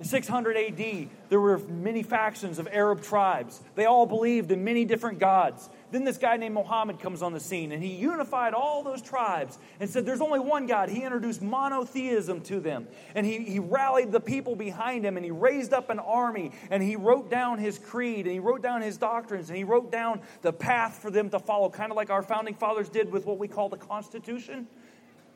In 0.00 0.06
600 0.06 0.56
AD, 0.56 1.08
there 1.28 1.38
were 1.38 1.58
many 1.58 2.02
factions 2.02 2.58
of 2.58 2.66
Arab 2.72 3.02
tribes. 3.02 3.60
They 3.76 3.84
all 3.84 4.04
believed 4.04 4.50
in 4.50 4.64
many 4.64 4.84
different 4.84 5.20
gods. 5.20 5.70
Then 5.92 6.02
this 6.04 6.16
guy 6.16 6.38
named 6.38 6.54
Muhammad 6.54 6.98
comes 6.98 7.22
on 7.22 7.32
the 7.32 7.38
scene 7.38 7.70
and 7.70 7.82
he 7.82 7.90
unified 7.90 8.54
all 8.54 8.82
those 8.82 9.02
tribes 9.02 9.58
and 9.78 9.88
said 9.88 10.04
there's 10.04 10.22
only 10.22 10.40
one 10.40 10.66
God. 10.66 10.88
He 10.88 11.02
introduced 11.02 11.42
monotheism 11.42 12.40
to 12.42 12.58
them. 12.58 12.88
And 13.14 13.26
he, 13.26 13.44
he 13.44 13.58
rallied 13.58 14.10
the 14.10 14.18
people 14.18 14.56
behind 14.56 15.04
him 15.04 15.16
and 15.16 15.24
he 15.24 15.30
raised 15.30 15.72
up 15.72 15.90
an 15.90 15.98
army 15.98 16.50
and 16.70 16.82
he 16.82 16.96
wrote 16.96 17.30
down 17.30 17.58
his 17.58 17.78
creed 17.78 18.26
and 18.26 18.32
he 18.32 18.40
wrote 18.40 18.62
down 18.62 18.80
his 18.80 18.96
doctrines 18.96 19.50
and 19.50 19.56
he 19.56 19.64
wrote 19.64 19.92
down 19.92 20.20
the 20.40 20.52
path 20.52 20.98
for 21.00 21.10
them 21.10 21.28
to 21.30 21.38
follow, 21.38 21.68
kind 21.68 21.92
of 21.92 21.96
like 21.96 22.10
our 22.10 22.22
founding 22.22 22.54
fathers 22.54 22.88
did 22.88 23.12
with 23.12 23.26
what 23.26 23.38
we 23.38 23.46
call 23.46 23.68
the 23.68 23.76
Constitution. 23.76 24.66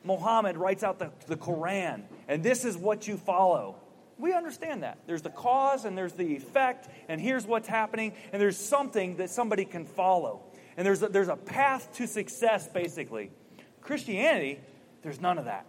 Muhammad 0.02 0.56
writes 0.56 0.82
out 0.82 0.98
the, 0.98 1.10
the 1.26 1.36
Quran, 1.36 2.02
and 2.28 2.42
this 2.42 2.64
is 2.64 2.76
what 2.76 3.06
you 3.06 3.16
follow. 3.16 3.76
We 4.18 4.32
understand 4.32 4.82
that. 4.82 4.98
There's 5.06 5.22
the 5.22 5.30
cause 5.30 5.84
and 5.84 5.96
there's 5.96 6.14
the 6.14 6.36
effect, 6.36 6.88
and 7.08 7.20
here's 7.20 7.46
what's 7.46 7.68
happening, 7.68 8.14
and 8.32 8.40
there's 8.40 8.56
something 8.56 9.16
that 9.16 9.30
somebody 9.30 9.64
can 9.64 9.84
follow. 9.84 10.42
And 10.76 10.86
there's 10.86 11.02
a, 11.02 11.08
there's 11.08 11.28
a 11.28 11.36
path 11.36 11.92
to 11.94 12.06
success, 12.06 12.66
basically. 12.68 13.30
Christianity, 13.80 14.60
there's 15.02 15.20
none 15.20 15.38
of 15.38 15.44
that. 15.44 15.66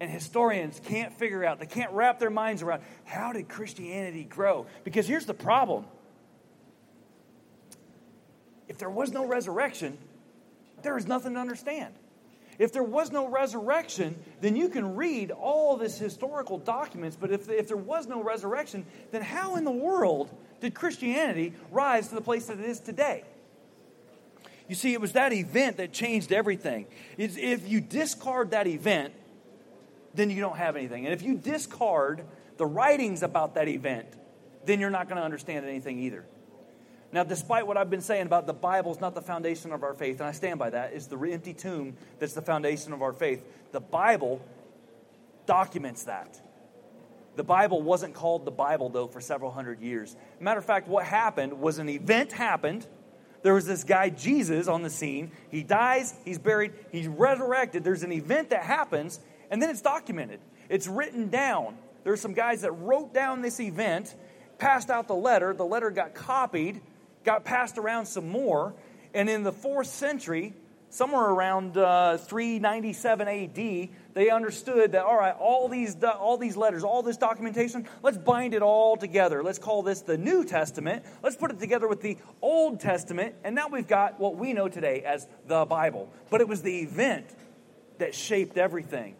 And 0.00 0.10
historians 0.10 0.80
can't 0.82 1.12
figure 1.12 1.44
out, 1.44 1.60
they 1.60 1.66
can't 1.66 1.92
wrap 1.92 2.18
their 2.18 2.30
minds 2.30 2.62
around 2.62 2.82
how 3.04 3.32
did 3.32 3.48
Christianity 3.48 4.24
grow? 4.24 4.66
Because 4.82 5.06
here's 5.06 5.26
the 5.26 5.34
problem 5.34 5.84
if 8.66 8.78
there 8.78 8.90
was 8.90 9.12
no 9.12 9.26
resurrection, 9.26 9.98
there 10.82 10.96
is 10.96 11.06
nothing 11.06 11.34
to 11.34 11.40
understand. 11.40 11.92
If 12.60 12.74
there 12.74 12.82
was 12.82 13.10
no 13.10 13.26
resurrection, 13.26 14.16
then 14.42 14.54
you 14.54 14.68
can 14.68 14.94
read 14.94 15.30
all 15.30 15.78
this 15.78 15.96
historical 15.96 16.58
documents, 16.58 17.16
but 17.18 17.30
if, 17.32 17.48
if 17.48 17.68
there 17.68 17.76
was 17.78 18.06
no 18.06 18.22
resurrection, 18.22 18.84
then 19.12 19.22
how 19.22 19.56
in 19.56 19.64
the 19.64 19.70
world 19.70 20.28
did 20.60 20.74
Christianity 20.74 21.54
rise 21.70 22.08
to 22.08 22.14
the 22.14 22.20
place 22.20 22.48
that 22.48 22.58
it 22.58 22.66
is 22.66 22.78
today? 22.78 23.24
You 24.68 24.74
see, 24.74 24.92
it 24.92 25.00
was 25.00 25.12
that 25.12 25.32
event 25.32 25.78
that 25.78 25.94
changed 25.94 26.32
everything. 26.32 26.86
if 27.16 27.66
you 27.66 27.80
discard 27.80 28.50
that 28.50 28.66
event, 28.66 29.14
then 30.14 30.28
you 30.28 30.42
don't 30.42 30.58
have 30.58 30.76
anything. 30.76 31.06
And 31.06 31.14
if 31.14 31.22
you 31.22 31.36
discard 31.36 32.24
the 32.58 32.66
writings 32.66 33.22
about 33.22 33.54
that 33.54 33.68
event, 33.68 34.06
then 34.66 34.80
you're 34.80 34.90
not 34.90 35.08
going 35.08 35.16
to 35.16 35.24
understand 35.24 35.64
anything 35.64 35.98
either. 36.00 36.26
Now, 37.12 37.24
despite 37.24 37.66
what 37.66 37.76
I've 37.76 37.90
been 37.90 38.00
saying 38.00 38.26
about 38.26 38.46
the 38.46 38.52
Bible 38.52 38.92
is 38.92 39.00
not 39.00 39.14
the 39.14 39.22
foundation 39.22 39.72
of 39.72 39.82
our 39.82 39.94
faith, 39.94 40.20
and 40.20 40.28
I 40.28 40.32
stand 40.32 40.58
by 40.58 40.70
that, 40.70 40.92
it's 40.92 41.06
the 41.06 41.18
empty 41.18 41.54
tomb 41.54 41.96
that's 42.18 42.34
the 42.34 42.42
foundation 42.42 42.92
of 42.92 43.02
our 43.02 43.12
faith. 43.12 43.44
The 43.72 43.80
Bible 43.80 44.40
documents 45.46 46.04
that. 46.04 46.40
The 47.36 47.44
Bible 47.44 47.82
wasn't 47.82 48.14
called 48.14 48.44
the 48.44 48.50
Bible, 48.50 48.90
though, 48.90 49.08
for 49.08 49.20
several 49.20 49.50
hundred 49.50 49.80
years. 49.80 50.16
Matter 50.38 50.60
of 50.60 50.64
fact, 50.64 50.88
what 50.88 51.04
happened 51.04 51.60
was 51.60 51.78
an 51.78 51.88
event 51.88 52.32
happened. 52.32 52.86
There 53.42 53.54
was 53.54 53.66
this 53.66 53.82
guy, 53.82 54.10
Jesus, 54.10 54.68
on 54.68 54.82
the 54.82 54.90
scene. 54.90 55.32
He 55.50 55.62
dies, 55.62 56.14
he's 56.24 56.38
buried, 56.38 56.72
he's 56.92 57.08
resurrected. 57.08 57.82
There's 57.82 58.02
an 58.02 58.12
event 58.12 58.50
that 58.50 58.62
happens, 58.62 59.18
and 59.50 59.60
then 59.60 59.70
it's 59.70 59.80
documented. 59.80 60.40
It's 60.68 60.86
written 60.86 61.28
down. 61.28 61.76
There's 62.04 62.20
some 62.20 62.34
guys 62.34 62.62
that 62.62 62.72
wrote 62.72 63.14
down 63.14 63.42
this 63.42 63.58
event, 63.58 64.14
passed 64.58 64.90
out 64.90 65.08
the 65.08 65.14
letter. 65.14 65.54
The 65.54 65.64
letter 65.64 65.90
got 65.90 66.14
copied, 66.14 66.80
got 67.24 67.44
passed 67.44 67.78
around 67.78 68.06
some 68.06 68.28
more. 68.28 68.74
And 69.14 69.28
in 69.28 69.42
the 69.42 69.52
fourth 69.52 69.88
century, 69.88 70.54
somewhere 70.90 71.26
around 71.26 71.76
uh, 71.76 72.18
397 72.18 73.28
AD, 73.28 73.88
they 74.14 74.30
understood 74.30 74.92
that, 74.92 75.04
all 75.04 75.16
right, 75.16 75.34
all 75.38 75.68
these, 75.68 76.02
all 76.02 76.36
these 76.36 76.56
letters, 76.56 76.84
all 76.84 77.02
this 77.02 77.16
documentation, 77.16 77.86
let's 78.02 78.18
bind 78.18 78.54
it 78.54 78.62
all 78.62 78.96
together. 78.96 79.42
Let's 79.42 79.58
call 79.58 79.82
this 79.82 80.02
the 80.02 80.18
New 80.18 80.44
Testament. 80.44 81.04
Let's 81.22 81.36
put 81.36 81.50
it 81.50 81.58
together 81.58 81.88
with 81.88 82.02
the 82.02 82.18
Old 82.42 82.80
Testament. 82.80 83.34
And 83.44 83.54
now 83.54 83.68
we've 83.68 83.88
got 83.88 84.18
what 84.20 84.36
we 84.36 84.52
know 84.52 84.68
today 84.68 85.02
as 85.02 85.26
the 85.46 85.64
Bible. 85.64 86.12
But 86.28 86.40
it 86.40 86.48
was 86.48 86.62
the 86.62 86.80
event 86.80 87.26
that 87.98 88.14
shaped 88.14 88.58
everything. 88.58 89.14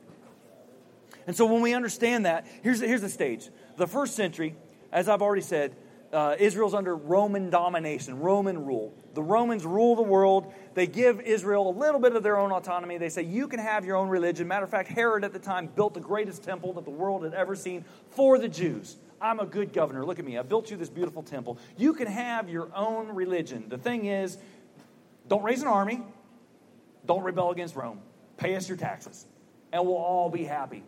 And 1.26 1.36
so 1.36 1.46
when 1.46 1.62
we 1.62 1.74
understand 1.74 2.26
that, 2.26 2.46
here's, 2.62 2.80
here's 2.80 3.02
the 3.02 3.08
stage. 3.08 3.48
The 3.76 3.86
first 3.86 4.16
century, 4.16 4.56
as 4.90 5.08
I've 5.08 5.22
already 5.22 5.42
said, 5.42 5.76
uh, 6.12 6.36
Israel's 6.38 6.74
under 6.74 6.96
Roman 6.96 7.50
domination, 7.50 8.18
Roman 8.18 8.64
rule. 8.64 8.94
The 9.14 9.22
Romans 9.22 9.64
rule 9.64 9.94
the 9.94 10.02
world. 10.02 10.52
They 10.74 10.86
give 10.86 11.20
Israel 11.20 11.68
a 11.68 11.76
little 11.76 12.00
bit 12.00 12.16
of 12.16 12.22
their 12.22 12.38
own 12.38 12.50
autonomy. 12.52 12.98
They 12.98 13.08
say, 13.08 13.22
you 13.22 13.46
can 13.48 13.60
have 13.60 13.84
your 13.84 13.96
own 13.96 14.08
religion. 14.08 14.48
Matter 14.48 14.64
of 14.64 14.70
fact, 14.70 14.88
Herod 14.88 15.24
at 15.24 15.32
the 15.32 15.38
time 15.38 15.68
built 15.68 15.94
the 15.94 16.00
greatest 16.00 16.42
temple 16.42 16.72
that 16.74 16.84
the 16.84 16.90
world 16.90 17.24
had 17.24 17.34
ever 17.34 17.54
seen 17.54 17.84
for 18.10 18.38
the 18.38 18.48
Jews. 18.48 18.96
I'm 19.20 19.38
a 19.38 19.46
good 19.46 19.72
governor. 19.72 20.04
Look 20.04 20.18
at 20.18 20.24
me. 20.24 20.38
I 20.38 20.42
built 20.42 20.70
you 20.70 20.76
this 20.76 20.88
beautiful 20.88 21.22
temple. 21.22 21.58
You 21.76 21.92
can 21.92 22.06
have 22.06 22.48
your 22.48 22.68
own 22.74 23.08
religion. 23.08 23.66
The 23.68 23.78
thing 23.78 24.06
is, 24.06 24.38
don't 25.28 25.42
raise 25.42 25.62
an 25.62 25.68
army, 25.68 26.02
don't 27.06 27.22
rebel 27.22 27.50
against 27.50 27.76
Rome. 27.76 28.00
Pay 28.36 28.56
us 28.56 28.68
your 28.68 28.78
taxes, 28.78 29.26
and 29.72 29.84
we'll 29.84 29.96
all 29.96 30.30
be 30.30 30.44
happy. 30.44 30.82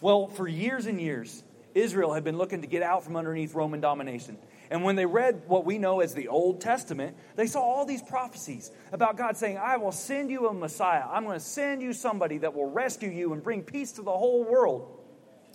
Well, 0.00 0.28
for 0.28 0.46
years 0.46 0.86
and 0.86 1.00
years, 1.00 1.42
Israel 1.74 2.12
had 2.12 2.22
been 2.22 2.36
looking 2.36 2.60
to 2.60 2.66
get 2.66 2.82
out 2.82 3.04
from 3.04 3.16
underneath 3.16 3.54
Roman 3.54 3.80
domination. 3.80 4.36
And 4.70 4.84
when 4.84 4.96
they 4.96 5.06
read 5.06 5.42
what 5.46 5.64
we 5.64 5.78
know 5.78 6.00
as 6.00 6.14
the 6.14 6.28
Old 6.28 6.60
Testament, 6.60 7.16
they 7.36 7.46
saw 7.46 7.60
all 7.60 7.86
these 7.86 8.02
prophecies 8.02 8.70
about 8.92 9.16
God 9.16 9.36
saying, 9.36 9.56
I 9.56 9.78
will 9.78 9.92
send 9.92 10.30
you 10.30 10.48
a 10.48 10.52
Messiah. 10.52 11.04
I'm 11.08 11.24
going 11.24 11.38
to 11.38 11.44
send 11.44 11.80
you 11.80 11.92
somebody 11.92 12.38
that 12.38 12.54
will 12.54 12.70
rescue 12.70 13.10
you 13.10 13.32
and 13.32 13.42
bring 13.42 13.62
peace 13.62 13.92
to 13.92 14.02
the 14.02 14.12
whole 14.12 14.44
world. 14.44 14.98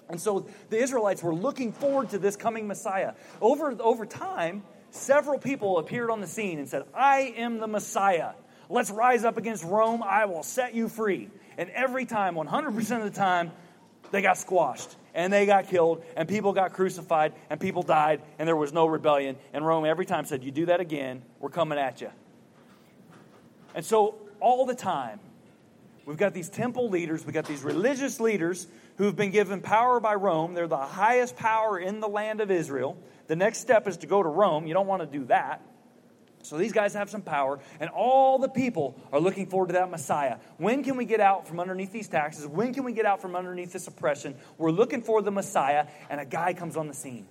And 0.10 0.20
so 0.20 0.48
the 0.70 0.78
Israelites 0.78 1.22
were 1.22 1.36
looking 1.36 1.72
forward 1.72 2.10
to 2.10 2.20
this 2.20 2.36
coming 2.36 2.68
Messiah. 2.68 3.14
Over, 3.40 3.76
over 3.80 4.06
time, 4.06 4.64
several 4.90 5.40
people 5.40 5.78
appeared 5.78 6.10
on 6.10 6.20
the 6.20 6.28
scene 6.28 6.60
and 6.60 6.68
said, 6.68 6.84
I 6.94 7.34
am 7.38 7.60
the 7.60 7.68
Messiah. 7.68 8.34
Let's 8.70 8.90
rise 8.90 9.24
up 9.24 9.38
against 9.38 9.64
Rome. 9.64 10.02
I 10.04 10.26
will 10.26 10.44
set 10.44 10.74
you 10.74 10.90
free. 10.90 11.30
And 11.58 11.70
every 11.70 12.06
time, 12.06 12.36
100% 12.36 12.98
of 12.98 13.04
the 13.04 13.18
time, 13.18 13.52
they 14.14 14.22
got 14.22 14.38
squashed 14.38 14.96
and 15.16 15.34
they 15.34 15.48
got 15.48 15.68
killed 15.68 16.04
and 16.16 16.30
people 16.30 16.54
got 16.54 16.72
crucified 16.72 17.34
and 17.50 17.60
people 17.60 17.82
died 17.82 18.22
and 18.38 18.48
there 18.48 18.56
was 18.56 18.72
no 18.72 18.86
rebellion. 18.86 19.36
And 19.54 19.66
Rome 19.66 19.86
every 19.86 20.06
time 20.06 20.26
said, 20.26 20.44
You 20.44 20.52
do 20.52 20.68
that 20.68 20.80
again, 20.80 21.24
we're 21.40 21.50
coming 21.50 21.80
at 21.80 22.00
you. 22.00 22.12
And 23.74 23.84
so 23.84 24.16
all 24.40 24.68
the 24.68 24.76
time, 24.76 25.20
we've 26.06 26.18
got 26.18 26.36
these 26.36 26.48
temple 26.48 26.90
leaders, 26.90 27.26
we've 27.26 27.34
got 27.34 27.48
these 27.48 27.64
religious 27.64 28.20
leaders 28.20 28.68
who've 28.98 29.16
been 29.16 29.32
given 29.32 29.62
power 29.62 30.00
by 30.00 30.14
Rome. 30.14 30.54
They're 30.54 30.68
the 30.68 30.78
highest 30.78 31.36
power 31.36 31.80
in 31.80 32.00
the 32.00 32.08
land 32.08 32.40
of 32.40 32.52
Israel. 32.52 32.96
The 33.26 33.36
next 33.36 33.60
step 33.60 33.88
is 33.88 33.98
to 33.98 34.08
go 34.08 34.22
to 34.22 34.30
Rome. 34.30 34.68
You 34.68 34.76
don't 34.76 34.86
want 34.86 35.02
to 35.02 35.08
do 35.08 35.26
that. 35.26 35.60
So 36.44 36.58
these 36.58 36.74
guys 36.74 36.94
have 36.94 37.10
some 37.10 37.22
power, 37.22 37.60
and 37.80 37.90
all 37.90 38.38
the 38.38 38.50
people 38.50 39.00
are 39.12 39.20
looking 39.20 39.48
forward 39.48 39.68
to 39.68 39.74
that 39.74 39.90
Messiah. 39.90 40.38
When 40.58 40.84
can 40.84 40.98
we 40.98 41.06
get 41.06 41.22
out 41.22 41.48
from 41.48 41.60
underneath 41.60 41.92
these 41.92 42.10
taxes? 42.10 42.46
When 42.46 42.74
can 42.74 42.84
we 42.84 42.92
get 42.92 43.06
out 43.06 43.22
from 43.22 43.36
underneath 43.36 43.72
this 43.72 43.88
oppression? 43.88 44.36
We're 44.58 44.72
looking 44.72 45.02
for 45.02 45.22
the 45.22 45.32
Messiah, 45.32 45.88
and 46.10 46.20
a 46.20 46.26
guy 46.26 46.54
comes 46.54 46.76
on 46.76 46.88
the 46.88 46.94
scene. 46.94 47.28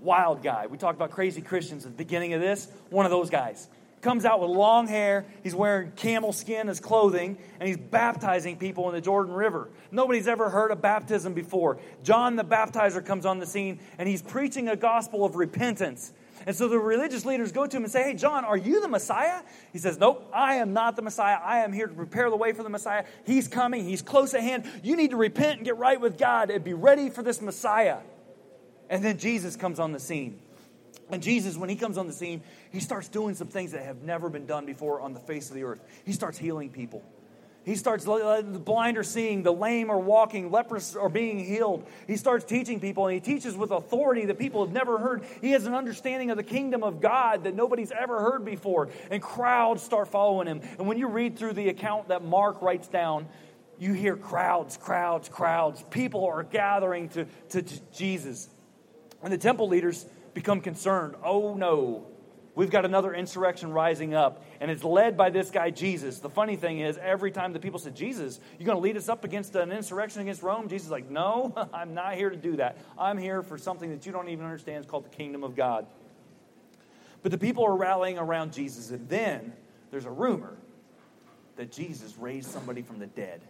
Wild 0.00 0.42
guy. 0.42 0.66
We 0.66 0.76
talked 0.76 0.96
about 0.96 1.10
crazy 1.10 1.40
Christians 1.40 1.86
at 1.86 1.92
the 1.92 1.96
beginning 1.96 2.34
of 2.34 2.40
this. 2.40 2.68
One 2.90 3.06
of 3.06 3.10
those 3.10 3.30
guys. 3.30 3.66
Comes 4.00 4.24
out 4.24 4.40
with 4.40 4.50
long 4.50 4.86
hair, 4.86 5.26
he's 5.42 5.56
wearing 5.56 5.90
camel 5.92 6.32
skin 6.32 6.68
as 6.68 6.78
clothing, 6.78 7.36
and 7.58 7.66
he's 7.66 7.76
baptizing 7.76 8.56
people 8.56 8.88
in 8.88 8.94
the 8.94 9.00
Jordan 9.00 9.34
River. 9.34 9.70
Nobody's 9.90 10.28
ever 10.28 10.50
heard 10.50 10.70
of 10.70 10.80
baptism 10.80 11.34
before. 11.34 11.80
John 12.04 12.36
the 12.36 12.44
baptizer 12.44 13.04
comes 13.04 13.26
on 13.26 13.40
the 13.40 13.46
scene, 13.46 13.80
and 13.98 14.08
he's 14.08 14.22
preaching 14.22 14.68
a 14.68 14.76
gospel 14.76 15.24
of 15.24 15.34
repentance 15.34 16.12
and 16.46 16.54
so 16.54 16.68
the 16.68 16.78
religious 16.78 17.24
leaders 17.24 17.52
go 17.52 17.66
to 17.66 17.76
him 17.76 17.84
and 17.84 17.92
say, 17.92 18.02
Hey, 18.02 18.14
John, 18.14 18.44
are 18.44 18.56
you 18.56 18.80
the 18.80 18.88
Messiah? 18.88 19.42
He 19.72 19.78
says, 19.78 19.98
Nope, 19.98 20.30
I 20.32 20.56
am 20.56 20.72
not 20.72 20.96
the 20.96 21.02
Messiah. 21.02 21.36
I 21.42 21.60
am 21.60 21.72
here 21.72 21.86
to 21.86 21.94
prepare 21.94 22.30
the 22.30 22.36
way 22.36 22.52
for 22.52 22.62
the 22.62 22.68
Messiah. 22.68 23.04
He's 23.24 23.48
coming, 23.48 23.84
he's 23.84 24.02
close 24.02 24.34
at 24.34 24.42
hand. 24.42 24.64
You 24.82 24.96
need 24.96 25.10
to 25.10 25.16
repent 25.16 25.58
and 25.58 25.64
get 25.64 25.76
right 25.76 26.00
with 26.00 26.18
God 26.18 26.50
and 26.50 26.64
be 26.64 26.74
ready 26.74 27.10
for 27.10 27.22
this 27.22 27.40
Messiah. 27.40 27.98
And 28.90 29.04
then 29.04 29.18
Jesus 29.18 29.56
comes 29.56 29.78
on 29.78 29.92
the 29.92 30.00
scene. 30.00 30.40
And 31.10 31.22
Jesus, 31.22 31.56
when 31.56 31.70
he 31.70 31.76
comes 31.76 31.96
on 31.96 32.06
the 32.06 32.12
scene, 32.12 32.42
he 32.70 32.80
starts 32.80 33.08
doing 33.08 33.34
some 33.34 33.48
things 33.48 33.72
that 33.72 33.82
have 33.82 34.02
never 34.02 34.28
been 34.28 34.46
done 34.46 34.66
before 34.66 35.00
on 35.00 35.14
the 35.14 35.20
face 35.20 35.48
of 35.48 35.56
the 35.56 35.64
earth. 35.64 35.80
He 36.04 36.12
starts 36.12 36.36
healing 36.36 36.70
people. 36.70 37.02
He 37.68 37.76
starts, 37.76 38.06
the 38.06 38.62
blind 38.64 38.96
are 38.96 39.02
seeing, 39.02 39.42
the 39.42 39.52
lame 39.52 39.90
are 39.90 39.98
walking, 39.98 40.50
lepers 40.50 40.96
are 40.96 41.10
being 41.10 41.38
healed. 41.38 41.86
He 42.06 42.16
starts 42.16 42.46
teaching 42.46 42.80
people, 42.80 43.06
and 43.06 43.12
he 43.12 43.20
teaches 43.20 43.58
with 43.58 43.72
authority 43.72 44.24
that 44.24 44.38
people 44.38 44.64
have 44.64 44.72
never 44.72 44.96
heard. 44.96 45.22
He 45.42 45.50
has 45.50 45.66
an 45.66 45.74
understanding 45.74 46.30
of 46.30 46.38
the 46.38 46.42
kingdom 46.42 46.82
of 46.82 47.02
God 47.02 47.44
that 47.44 47.54
nobody's 47.54 47.92
ever 47.92 48.20
heard 48.20 48.42
before, 48.42 48.88
and 49.10 49.20
crowds 49.20 49.82
start 49.82 50.08
following 50.08 50.46
him. 50.46 50.62
And 50.78 50.88
when 50.88 50.96
you 50.96 51.08
read 51.08 51.38
through 51.38 51.52
the 51.52 51.68
account 51.68 52.08
that 52.08 52.24
Mark 52.24 52.62
writes 52.62 52.88
down, 52.88 53.28
you 53.78 53.92
hear 53.92 54.16
crowds, 54.16 54.78
crowds, 54.78 55.28
crowds. 55.28 55.84
People 55.90 56.24
are 56.24 56.44
gathering 56.44 57.10
to, 57.10 57.26
to, 57.50 57.60
to 57.60 57.80
Jesus. 57.94 58.48
And 59.22 59.30
the 59.30 59.36
temple 59.36 59.68
leaders 59.68 60.06
become 60.32 60.62
concerned. 60.62 61.16
Oh 61.22 61.52
no, 61.52 62.06
We've 62.58 62.70
got 62.70 62.84
another 62.84 63.14
insurrection 63.14 63.70
rising 63.70 64.14
up, 64.14 64.44
and 64.60 64.68
it's 64.68 64.82
led 64.82 65.16
by 65.16 65.30
this 65.30 65.48
guy, 65.52 65.70
Jesus. 65.70 66.18
The 66.18 66.28
funny 66.28 66.56
thing 66.56 66.80
is, 66.80 66.98
every 66.98 67.30
time 67.30 67.52
the 67.52 67.60
people 67.60 67.78
said, 67.78 67.94
Jesus, 67.94 68.40
you're 68.58 68.66
going 68.66 68.76
to 68.76 68.82
lead 68.82 68.96
us 68.96 69.08
up 69.08 69.22
against 69.22 69.54
an 69.54 69.70
insurrection 69.70 70.22
against 70.22 70.42
Rome? 70.42 70.68
Jesus 70.68 70.86
is 70.86 70.90
like, 70.90 71.08
No, 71.08 71.54
I'm 71.72 71.94
not 71.94 72.16
here 72.16 72.30
to 72.30 72.36
do 72.36 72.56
that. 72.56 72.76
I'm 72.98 73.16
here 73.16 73.44
for 73.44 73.58
something 73.58 73.90
that 73.90 74.06
you 74.06 74.10
don't 74.10 74.28
even 74.28 74.44
understand. 74.44 74.78
It's 74.78 74.90
called 74.90 75.04
the 75.04 75.16
kingdom 75.16 75.44
of 75.44 75.54
God. 75.54 75.86
But 77.22 77.30
the 77.30 77.38
people 77.38 77.64
are 77.64 77.76
rallying 77.76 78.18
around 78.18 78.54
Jesus, 78.54 78.90
and 78.90 79.08
then 79.08 79.52
there's 79.92 80.06
a 80.06 80.10
rumor 80.10 80.56
that 81.58 81.70
Jesus 81.70 82.18
raised 82.18 82.50
somebody 82.50 82.82
from 82.82 82.98
the 82.98 83.06
dead. 83.06 83.40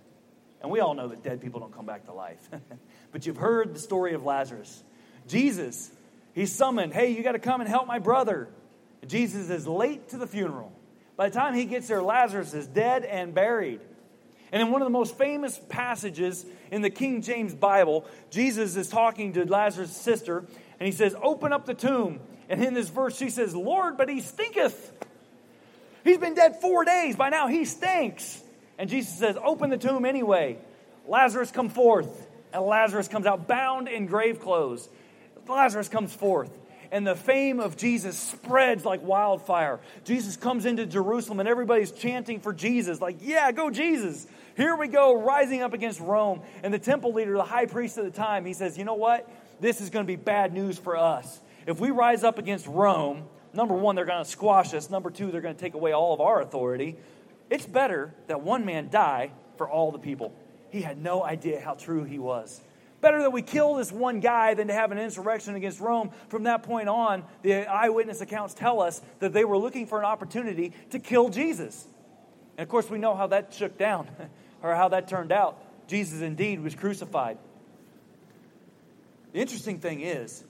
And 0.60 0.70
we 0.70 0.80
all 0.80 0.92
know 0.92 1.08
that 1.08 1.22
dead 1.22 1.40
people 1.40 1.60
don't 1.60 1.74
come 1.74 1.86
back 1.86 2.04
to 2.04 2.12
life. 2.12 2.46
but 3.12 3.24
you've 3.24 3.38
heard 3.38 3.74
the 3.74 3.80
story 3.80 4.12
of 4.12 4.26
Lazarus. 4.26 4.84
Jesus, 5.26 5.90
he's 6.34 6.54
summoned, 6.54 6.92
Hey, 6.92 7.12
you 7.12 7.22
got 7.22 7.32
to 7.32 7.38
come 7.38 7.62
and 7.62 7.70
help 7.70 7.86
my 7.86 8.00
brother. 8.00 8.50
Jesus 9.06 9.50
is 9.50 9.66
late 9.66 10.08
to 10.10 10.16
the 10.16 10.26
funeral. 10.26 10.72
By 11.16 11.28
the 11.28 11.34
time 11.34 11.54
he 11.54 11.64
gets 11.64 11.88
there, 11.88 12.02
Lazarus 12.02 12.54
is 12.54 12.66
dead 12.66 13.04
and 13.04 13.34
buried. 13.34 13.80
And 14.52 14.62
in 14.62 14.70
one 14.70 14.80
of 14.80 14.86
the 14.86 14.90
most 14.90 15.18
famous 15.18 15.60
passages 15.68 16.46
in 16.70 16.80
the 16.80 16.90
King 16.90 17.22
James 17.22 17.54
Bible, 17.54 18.06
Jesus 18.30 18.76
is 18.76 18.88
talking 18.88 19.34
to 19.34 19.44
Lazarus' 19.44 19.96
sister, 19.96 20.38
and 20.38 20.86
he 20.86 20.92
says, 20.92 21.14
Open 21.22 21.52
up 21.52 21.66
the 21.66 21.74
tomb. 21.74 22.20
And 22.48 22.64
in 22.64 22.72
this 22.72 22.88
verse, 22.88 23.16
she 23.16 23.28
says, 23.28 23.54
Lord, 23.54 23.98
but 23.98 24.08
he 24.08 24.20
stinketh. 24.20 24.92
He's 26.02 26.18
been 26.18 26.34
dead 26.34 26.60
four 26.60 26.84
days. 26.84 27.16
By 27.16 27.28
now, 27.28 27.48
he 27.48 27.66
stinks. 27.66 28.42
And 28.78 28.88
Jesus 28.88 29.18
says, 29.18 29.36
Open 29.42 29.70
the 29.70 29.76
tomb 29.76 30.04
anyway. 30.04 30.58
Lazarus, 31.06 31.50
come 31.50 31.68
forth. 31.68 32.26
And 32.52 32.64
Lazarus 32.64 33.08
comes 33.08 33.26
out 33.26 33.46
bound 33.46 33.88
in 33.88 34.06
grave 34.06 34.40
clothes. 34.40 34.88
Lazarus 35.46 35.88
comes 35.88 36.14
forth 36.14 36.50
and 36.90 37.06
the 37.06 37.14
fame 37.14 37.60
of 37.60 37.76
Jesus 37.76 38.18
spreads 38.18 38.84
like 38.84 39.02
wildfire. 39.02 39.80
Jesus 40.04 40.36
comes 40.36 40.66
into 40.66 40.86
Jerusalem 40.86 41.40
and 41.40 41.48
everybody's 41.48 41.92
chanting 41.92 42.40
for 42.40 42.52
Jesus, 42.52 43.00
like, 43.00 43.18
yeah, 43.20 43.52
go 43.52 43.70
Jesus. 43.70 44.26
Here 44.56 44.74
we 44.76 44.88
go, 44.88 45.22
rising 45.22 45.62
up 45.62 45.72
against 45.72 46.00
Rome. 46.00 46.42
And 46.62 46.74
the 46.74 46.78
temple 46.78 47.12
leader, 47.12 47.32
the 47.34 47.44
high 47.44 47.66
priest 47.66 47.98
at 47.98 48.04
the 48.04 48.10
time, 48.10 48.44
he 48.44 48.54
says, 48.54 48.76
you 48.76 48.84
know 48.84 48.94
what? 48.94 49.30
This 49.60 49.80
is 49.80 49.90
going 49.90 50.04
to 50.04 50.06
be 50.06 50.16
bad 50.16 50.52
news 50.52 50.78
for 50.78 50.96
us. 50.96 51.40
If 51.66 51.80
we 51.80 51.90
rise 51.90 52.24
up 52.24 52.38
against 52.38 52.66
Rome, 52.66 53.24
number 53.52 53.74
one, 53.74 53.94
they're 53.94 54.04
going 54.04 54.24
to 54.24 54.30
squash 54.30 54.74
us. 54.74 54.90
Number 54.90 55.10
two, 55.10 55.30
they're 55.30 55.40
going 55.40 55.54
to 55.54 55.60
take 55.60 55.74
away 55.74 55.92
all 55.92 56.14
of 56.14 56.20
our 56.20 56.40
authority. 56.40 56.96
It's 57.50 57.66
better 57.66 58.14
that 58.26 58.40
one 58.40 58.64
man 58.64 58.88
die 58.90 59.30
for 59.56 59.68
all 59.68 59.92
the 59.92 59.98
people. 59.98 60.34
He 60.70 60.82
had 60.82 60.98
no 60.98 61.22
idea 61.22 61.60
how 61.60 61.74
true 61.74 62.04
he 62.04 62.18
was. 62.18 62.60
Better 63.00 63.20
that 63.22 63.30
we 63.30 63.42
kill 63.42 63.74
this 63.74 63.92
one 63.92 64.18
guy 64.20 64.54
than 64.54 64.68
to 64.68 64.74
have 64.74 64.90
an 64.90 64.98
insurrection 64.98 65.54
against 65.54 65.78
Rome. 65.78 66.10
From 66.28 66.44
that 66.44 66.64
point 66.64 66.88
on, 66.88 67.24
the 67.42 67.66
eyewitness 67.66 68.20
accounts 68.20 68.54
tell 68.54 68.80
us 68.80 69.00
that 69.20 69.32
they 69.32 69.44
were 69.44 69.56
looking 69.56 69.86
for 69.86 70.00
an 70.00 70.04
opportunity 70.04 70.72
to 70.90 70.98
kill 70.98 71.28
Jesus. 71.28 71.86
And 72.56 72.64
of 72.64 72.68
course, 72.68 72.90
we 72.90 72.98
know 72.98 73.14
how 73.14 73.28
that 73.28 73.54
shook 73.54 73.78
down, 73.78 74.08
or 74.62 74.74
how 74.74 74.88
that 74.88 75.06
turned 75.06 75.30
out. 75.30 75.62
Jesus 75.86 76.22
indeed 76.22 76.60
was 76.60 76.74
crucified. 76.74 77.38
The 79.32 79.38
interesting 79.38 79.78
thing 79.78 80.00
is, 80.00 80.42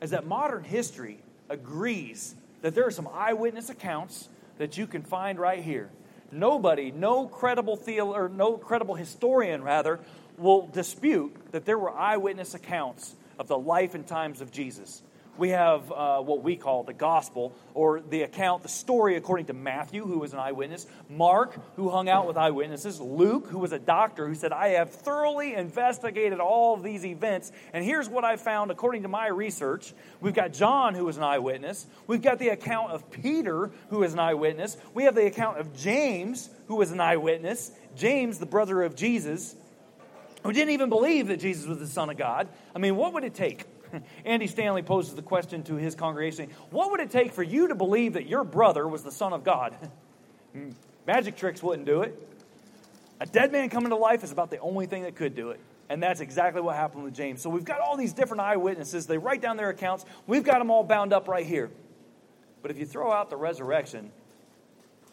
is 0.00 0.10
that 0.10 0.26
modern 0.26 0.62
history 0.62 1.18
agrees 1.48 2.34
that 2.62 2.74
there 2.74 2.86
are 2.86 2.90
some 2.92 3.08
eyewitness 3.12 3.70
accounts 3.70 4.28
that 4.58 4.78
you 4.78 4.86
can 4.86 5.02
find 5.02 5.38
right 5.38 5.62
here. 5.62 5.90
Nobody, 6.34 6.90
no 6.90 7.28
credible 7.28 7.76
theolo- 7.76 8.14
or 8.14 8.28
no 8.28 8.58
credible 8.58 8.96
historian 8.96 9.62
rather, 9.62 10.00
will 10.36 10.66
dispute 10.66 11.34
that 11.52 11.64
there 11.64 11.78
were 11.78 11.92
eyewitness 11.92 12.54
accounts 12.54 13.14
of 13.38 13.46
the 13.46 13.56
life 13.56 13.94
and 13.94 14.04
times 14.04 14.40
of 14.40 14.50
Jesus. 14.50 15.02
We 15.36 15.50
have 15.50 15.90
uh, 15.90 16.20
what 16.20 16.42
we 16.42 16.56
call 16.56 16.84
the 16.84 16.92
gospel, 16.92 17.54
or 17.74 18.00
the 18.00 18.22
account, 18.22 18.62
the 18.62 18.68
story 18.68 19.16
according 19.16 19.46
to 19.46 19.52
Matthew, 19.52 20.06
who 20.06 20.18
was 20.18 20.32
an 20.32 20.38
eyewitness, 20.38 20.86
Mark, 21.08 21.58
who 21.76 21.90
hung 21.90 22.08
out 22.08 22.26
with 22.26 22.36
eyewitnesses, 22.36 23.00
Luke, 23.00 23.48
who 23.48 23.58
was 23.58 23.72
a 23.72 23.78
doctor, 23.78 24.28
who 24.28 24.34
said, 24.34 24.52
I 24.52 24.68
have 24.68 24.90
thoroughly 24.90 25.54
investigated 25.54 26.38
all 26.38 26.74
of 26.74 26.82
these 26.82 27.04
events, 27.04 27.50
and 27.72 27.84
here's 27.84 28.08
what 28.08 28.24
I 28.24 28.36
found 28.36 28.70
according 28.70 29.02
to 29.02 29.08
my 29.08 29.26
research. 29.26 29.92
We've 30.20 30.34
got 30.34 30.52
John, 30.52 30.94
who 30.94 31.04
was 31.04 31.16
an 31.16 31.24
eyewitness. 31.24 31.86
We've 32.06 32.22
got 32.22 32.38
the 32.38 32.50
account 32.50 32.92
of 32.92 33.10
Peter, 33.10 33.72
who 33.90 33.98
was 33.98 34.12
an 34.12 34.20
eyewitness. 34.20 34.76
We 34.94 35.04
have 35.04 35.16
the 35.16 35.26
account 35.26 35.58
of 35.58 35.76
James, 35.76 36.48
who 36.68 36.76
was 36.76 36.92
an 36.92 37.00
eyewitness. 37.00 37.72
James, 37.96 38.38
the 38.38 38.46
brother 38.46 38.82
of 38.82 38.94
Jesus 38.94 39.56
who 40.44 40.52
didn't 40.52 40.70
even 40.70 40.90
believe 40.90 41.28
that 41.28 41.40
Jesus 41.40 41.66
was 41.66 41.78
the 41.78 41.86
Son 41.86 42.10
of 42.10 42.18
God. 42.18 42.48
I 42.76 42.78
mean, 42.78 42.96
what 42.96 43.14
would 43.14 43.24
it 43.24 43.34
take? 43.34 43.64
Andy 44.24 44.46
Stanley 44.46 44.82
poses 44.82 45.14
the 45.14 45.22
question 45.22 45.62
to 45.64 45.74
his 45.74 45.94
congregation 45.94 46.50
What 46.70 46.90
would 46.90 47.00
it 47.00 47.10
take 47.10 47.32
for 47.32 47.42
you 47.42 47.68
to 47.68 47.74
believe 47.74 48.14
that 48.14 48.26
your 48.26 48.44
brother 48.44 48.86
was 48.86 49.02
the 49.02 49.12
Son 49.12 49.32
of 49.32 49.44
God? 49.44 49.74
Magic 51.06 51.36
tricks 51.36 51.62
wouldn't 51.62 51.86
do 51.86 52.02
it. 52.02 52.18
A 53.20 53.26
dead 53.26 53.52
man 53.52 53.68
coming 53.68 53.90
to 53.90 53.96
life 53.96 54.24
is 54.24 54.32
about 54.32 54.50
the 54.50 54.58
only 54.58 54.86
thing 54.86 55.02
that 55.02 55.14
could 55.14 55.34
do 55.34 55.50
it. 55.50 55.60
And 55.88 56.02
that's 56.02 56.20
exactly 56.20 56.62
what 56.62 56.76
happened 56.76 57.04
with 57.04 57.14
James. 57.14 57.42
So 57.42 57.50
we've 57.50 57.64
got 57.64 57.80
all 57.80 57.96
these 57.96 58.12
different 58.12 58.40
eyewitnesses. 58.40 59.06
They 59.06 59.18
write 59.18 59.42
down 59.42 59.56
their 59.56 59.68
accounts. 59.68 60.04
We've 60.26 60.42
got 60.42 60.58
them 60.58 60.70
all 60.70 60.82
bound 60.82 61.12
up 61.12 61.28
right 61.28 61.46
here. 61.46 61.70
But 62.62 62.70
if 62.70 62.78
you 62.78 62.86
throw 62.86 63.12
out 63.12 63.28
the 63.28 63.36
resurrection, 63.36 64.10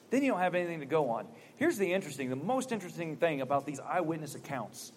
then 0.10 0.24
you 0.24 0.32
don't 0.32 0.40
have 0.40 0.56
anything 0.56 0.80
to 0.80 0.86
go 0.86 1.10
on. 1.10 1.28
Here's 1.58 1.78
the 1.78 1.92
interesting, 1.92 2.30
the 2.30 2.36
most 2.38 2.72
interesting 2.72 3.18
thing 3.18 3.42
about 3.42 3.66
these 3.66 3.80
eyewitness 3.80 4.36
accounts 4.36 4.94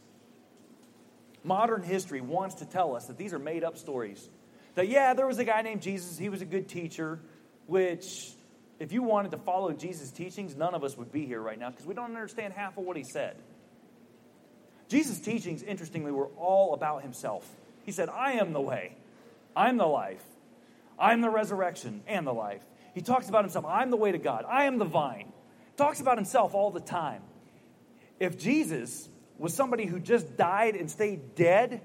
Modern 1.44 1.82
history 1.82 2.22
wants 2.22 2.56
to 2.56 2.64
tell 2.64 2.96
us 2.96 3.06
that 3.06 3.18
these 3.18 3.34
are 3.34 3.38
made 3.38 3.62
up 3.62 3.76
stories. 3.76 4.28
That, 4.74 4.88
yeah, 4.88 5.12
there 5.12 5.26
was 5.26 5.38
a 5.38 5.44
guy 5.44 5.62
named 5.62 5.82
Jesus, 5.82 6.18
he 6.18 6.30
was 6.30 6.40
a 6.40 6.46
good 6.46 6.68
teacher, 6.68 7.20
which, 7.66 8.32
if 8.80 8.92
you 8.92 9.02
wanted 9.02 9.30
to 9.32 9.38
follow 9.38 9.70
Jesus' 9.72 10.10
teachings, 10.10 10.56
none 10.56 10.74
of 10.74 10.82
us 10.82 10.96
would 10.96 11.12
be 11.12 11.26
here 11.26 11.40
right 11.40 11.58
now 11.58 11.70
because 11.70 11.86
we 11.86 11.94
don't 11.94 12.06
understand 12.06 12.54
half 12.54 12.78
of 12.78 12.84
what 12.84 12.96
he 12.96 13.04
said. 13.04 13.36
Jesus' 14.88 15.20
teachings, 15.20 15.62
interestingly, 15.62 16.12
were 16.12 16.28
all 16.38 16.74
about 16.74 17.02
himself. 17.02 17.48
He 17.84 17.92
said, 17.92 18.08
I 18.08 18.32
am 18.32 18.52
the 18.52 18.60
way, 18.60 18.96
I'm 19.54 19.76
the 19.76 19.86
life, 19.86 20.24
I'm 20.98 21.20
the 21.20 21.30
resurrection 21.30 22.02
and 22.06 22.26
the 22.26 22.32
life. 22.32 22.62
He 22.94 23.02
talks 23.02 23.28
about 23.28 23.44
himself, 23.44 23.66
I'm 23.66 23.90
the 23.90 23.96
way 23.96 24.12
to 24.12 24.18
God, 24.18 24.44
I 24.48 24.64
am 24.64 24.78
the 24.78 24.84
vine. 24.86 25.32
Talks 25.76 26.00
about 26.00 26.16
himself 26.16 26.54
all 26.54 26.70
the 26.70 26.80
time. 26.80 27.22
If 28.18 28.38
Jesus 28.38 29.08
was 29.38 29.54
somebody 29.54 29.86
who 29.86 29.98
just 29.98 30.36
died 30.36 30.76
and 30.76 30.90
stayed 30.90 31.34
dead, 31.34 31.80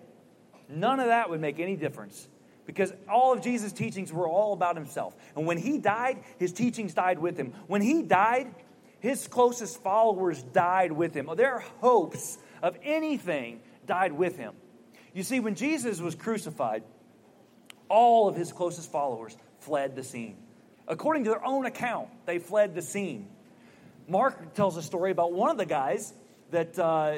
none 0.67 0.99
of 0.99 1.07
that 1.07 1.29
would 1.29 1.41
make 1.41 1.59
any 1.59 1.75
difference 1.75 2.27
because 2.69 2.93
all 3.09 3.33
of 3.33 3.41
Jesus' 3.41 3.73
teachings 3.73 4.13
were 4.13 4.27
all 4.27 4.53
about 4.53 4.75
himself. 4.75 5.15
And 5.35 5.47
when 5.47 5.57
he 5.57 5.79
died, 5.79 6.19
his 6.38 6.53
teachings 6.53 6.93
died 6.93 7.17
with 7.17 7.35
him. 7.35 7.53
When 7.65 7.81
he 7.81 8.03
died, 8.03 8.53
his 8.99 9.27
closest 9.27 9.81
followers 9.81 10.43
died 10.43 10.91
with 10.91 11.15
him. 11.15 11.27
Their 11.35 11.59
hopes 11.79 12.38
of 12.62 12.77
anything 12.83 13.62
died 13.88 14.12
with 14.12 14.38
him. 14.38 14.53
You 15.15 15.23
see, 15.23 15.39
when 15.39 15.55
Jesus 15.55 15.99
was 15.99 16.13
crucified, 16.13 16.83
all 17.88 18.27
of 18.27 18.35
his 18.35 18.51
closest 18.51 18.91
followers 18.91 19.35
fled 19.62 19.95
the 19.95 20.03
scene. 20.03 20.38
According 20.88 21.23
to 21.23 21.31
their 21.31 21.43
own 21.43 21.65
account, 21.65 22.09
they 22.27 22.38
fled 22.38 22.75
the 22.75 22.83
scene. 22.83 23.29
Mark 24.07 24.53
tells 24.53 24.77
a 24.77 24.83
story 24.83 25.09
about 25.09 25.33
one 25.33 25.49
of 25.49 25.57
the 25.57 25.65
guys 25.65 26.13
that 26.51 26.77
uh, 26.79 27.15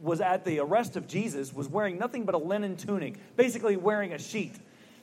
was 0.00 0.20
at 0.20 0.44
the 0.44 0.60
arrest 0.60 0.96
of 0.96 1.06
Jesus 1.08 1.52
was 1.52 1.68
wearing 1.68 1.98
nothing 1.98 2.24
but 2.24 2.34
a 2.34 2.38
linen 2.38 2.76
tunic, 2.76 3.16
basically 3.36 3.76
wearing 3.76 4.12
a 4.12 4.18
sheet. 4.18 4.54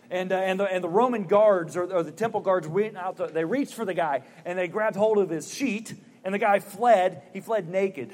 And, 0.09 0.31
uh, 0.31 0.35
and, 0.35 0.59
the, 0.59 0.65
and 0.65 0.83
the 0.83 0.89
Roman 0.89 1.23
guards 1.23 1.77
or, 1.77 1.83
or 1.91 2.03
the 2.03 2.11
temple 2.11 2.41
guards 2.41 2.67
went 2.67 2.97
out, 2.97 3.17
to, 3.17 3.27
they 3.27 3.45
reached 3.45 3.73
for 3.73 3.85
the 3.85 3.93
guy 3.93 4.23
and 4.45 4.59
they 4.59 4.67
grabbed 4.67 4.95
hold 4.95 5.17
of 5.17 5.29
his 5.29 5.53
sheet, 5.53 5.93
and 6.23 6.33
the 6.33 6.39
guy 6.39 6.59
fled. 6.59 7.23
He 7.33 7.39
fled 7.39 7.69
naked. 7.69 8.13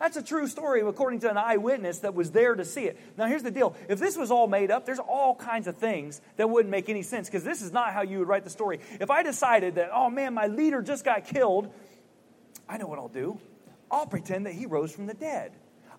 That's 0.00 0.16
a 0.16 0.22
true 0.22 0.46
story 0.46 0.80
according 0.82 1.20
to 1.20 1.30
an 1.30 1.36
eyewitness 1.36 2.00
that 2.00 2.14
was 2.14 2.30
there 2.30 2.54
to 2.54 2.64
see 2.64 2.84
it. 2.84 2.98
Now, 3.16 3.26
here's 3.26 3.42
the 3.42 3.50
deal 3.50 3.76
if 3.88 3.98
this 3.98 4.16
was 4.16 4.30
all 4.30 4.46
made 4.46 4.70
up, 4.70 4.86
there's 4.86 4.98
all 4.98 5.34
kinds 5.34 5.66
of 5.66 5.76
things 5.76 6.20
that 6.36 6.48
wouldn't 6.48 6.70
make 6.70 6.88
any 6.88 7.02
sense 7.02 7.28
because 7.28 7.44
this 7.44 7.62
is 7.62 7.72
not 7.72 7.92
how 7.92 8.02
you 8.02 8.18
would 8.20 8.28
write 8.28 8.44
the 8.44 8.50
story. 8.50 8.80
If 9.00 9.10
I 9.10 9.22
decided 9.22 9.76
that, 9.76 9.90
oh 9.92 10.10
man, 10.10 10.34
my 10.34 10.46
leader 10.46 10.82
just 10.82 11.04
got 11.04 11.26
killed, 11.26 11.72
I 12.68 12.76
know 12.76 12.86
what 12.86 12.98
I'll 12.98 13.08
do. 13.08 13.38
I'll 13.94 14.06
pretend 14.06 14.46
that 14.46 14.54
he 14.54 14.66
rose 14.66 14.92
from 14.92 15.06
the 15.06 15.14
dead. 15.14 15.52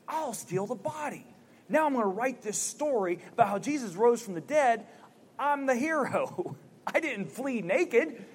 I'll 0.05 0.33
steal 0.33 0.67
the 0.67 0.75
body. 0.75 1.25
Now 1.69 1.85
I'm 1.85 1.93
going 1.93 2.03
to 2.03 2.09
write 2.09 2.41
this 2.41 2.57
story 2.57 3.19
about 3.31 3.47
how 3.47 3.57
Jesus 3.57 3.95
rose 3.95 4.21
from 4.21 4.33
the 4.33 4.41
dead. 4.41 4.85
I'm 5.39 5.65
the 5.65 5.75
hero. 5.75 6.57
I 6.93 6.99
didn't 6.99 7.31
flee 7.31 7.61
naked. 7.61 8.25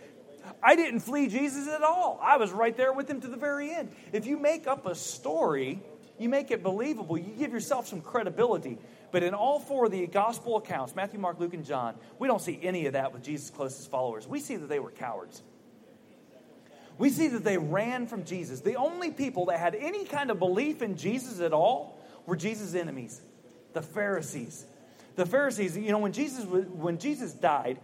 I 0.62 0.77
didn't 0.77 1.01
flee 1.01 1.29
Jesus 1.29 1.68
at 1.68 1.83
all. 1.83 2.18
I 2.23 2.38
was 2.38 2.53
right 2.53 2.75
there 2.75 2.94
with 2.94 3.09
him 3.09 3.20
to 3.20 3.29
the 3.29 3.37
very 3.37 3.70
end. 3.70 3.94
If 4.14 4.25
you 4.25 4.38
make 4.38 4.66
up 4.66 4.87
a 4.87 4.94
story, 4.94 5.83
you 6.18 6.31
make 6.31 6.51
it 6.51 6.62
believable, 6.62 7.18
you 7.18 7.35
give 7.38 7.53
yourself 7.53 7.87
some 7.87 8.01
credibility. 8.01 8.79
But 9.12 9.23
in 9.23 9.35
all 9.35 9.61
four 9.61 9.85
of 9.85 9.92
the 9.92 10.07
gospel 10.07 10.57
accounts 10.57 10.96
Matthew, 10.96 11.20
Mark, 11.20 11.38
Luke, 11.38 11.53
and 11.53 11.66
John 11.66 11.96
we 12.18 12.29
don't 12.29 12.40
see 12.40 12.59
any 12.62 12.87
of 12.87 12.94
that 12.94 13.12
with 13.12 13.23
Jesus' 13.23 13.51
closest 13.51 13.90
followers. 13.90 14.27
We 14.27 14.40
see 14.40 14.57
that 14.57 14.70
they 14.70 14.81
were 14.81 14.90
cowards 14.90 15.42
we 17.00 17.08
see 17.08 17.28
that 17.28 17.44
they 17.44 17.56
ran 17.56 18.06
from 18.06 18.24
Jesus. 18.24 18.60
The 18.60 18.76
only 18.76 19.10
people 19.10 19.46
that 19.46 19.58
had 19.58 19.74
any 19.74 20.04
kind 20.04 20.30
of 20.30 20.38
belief 20.38 20.82
in 20.82 20.98
Jesus 20.98 21.40
at 21.40 21.54
all 21.54 21.98
were 22.26 22.36
Jesus' 22.36 22.74
enemies, 22.74 23.22
the 23.72 23.80
Pharisees. 23.80 24.66
The 25.16 25.24
Pharisees, 25.24 25.78
you 25.78 25.92
know, 25.92 25.98
when 25.98 26.12
Jesus, 26.12 26.44
when 26.44 26.98
Jesus 26.98 27.32
died, 27.32 27.80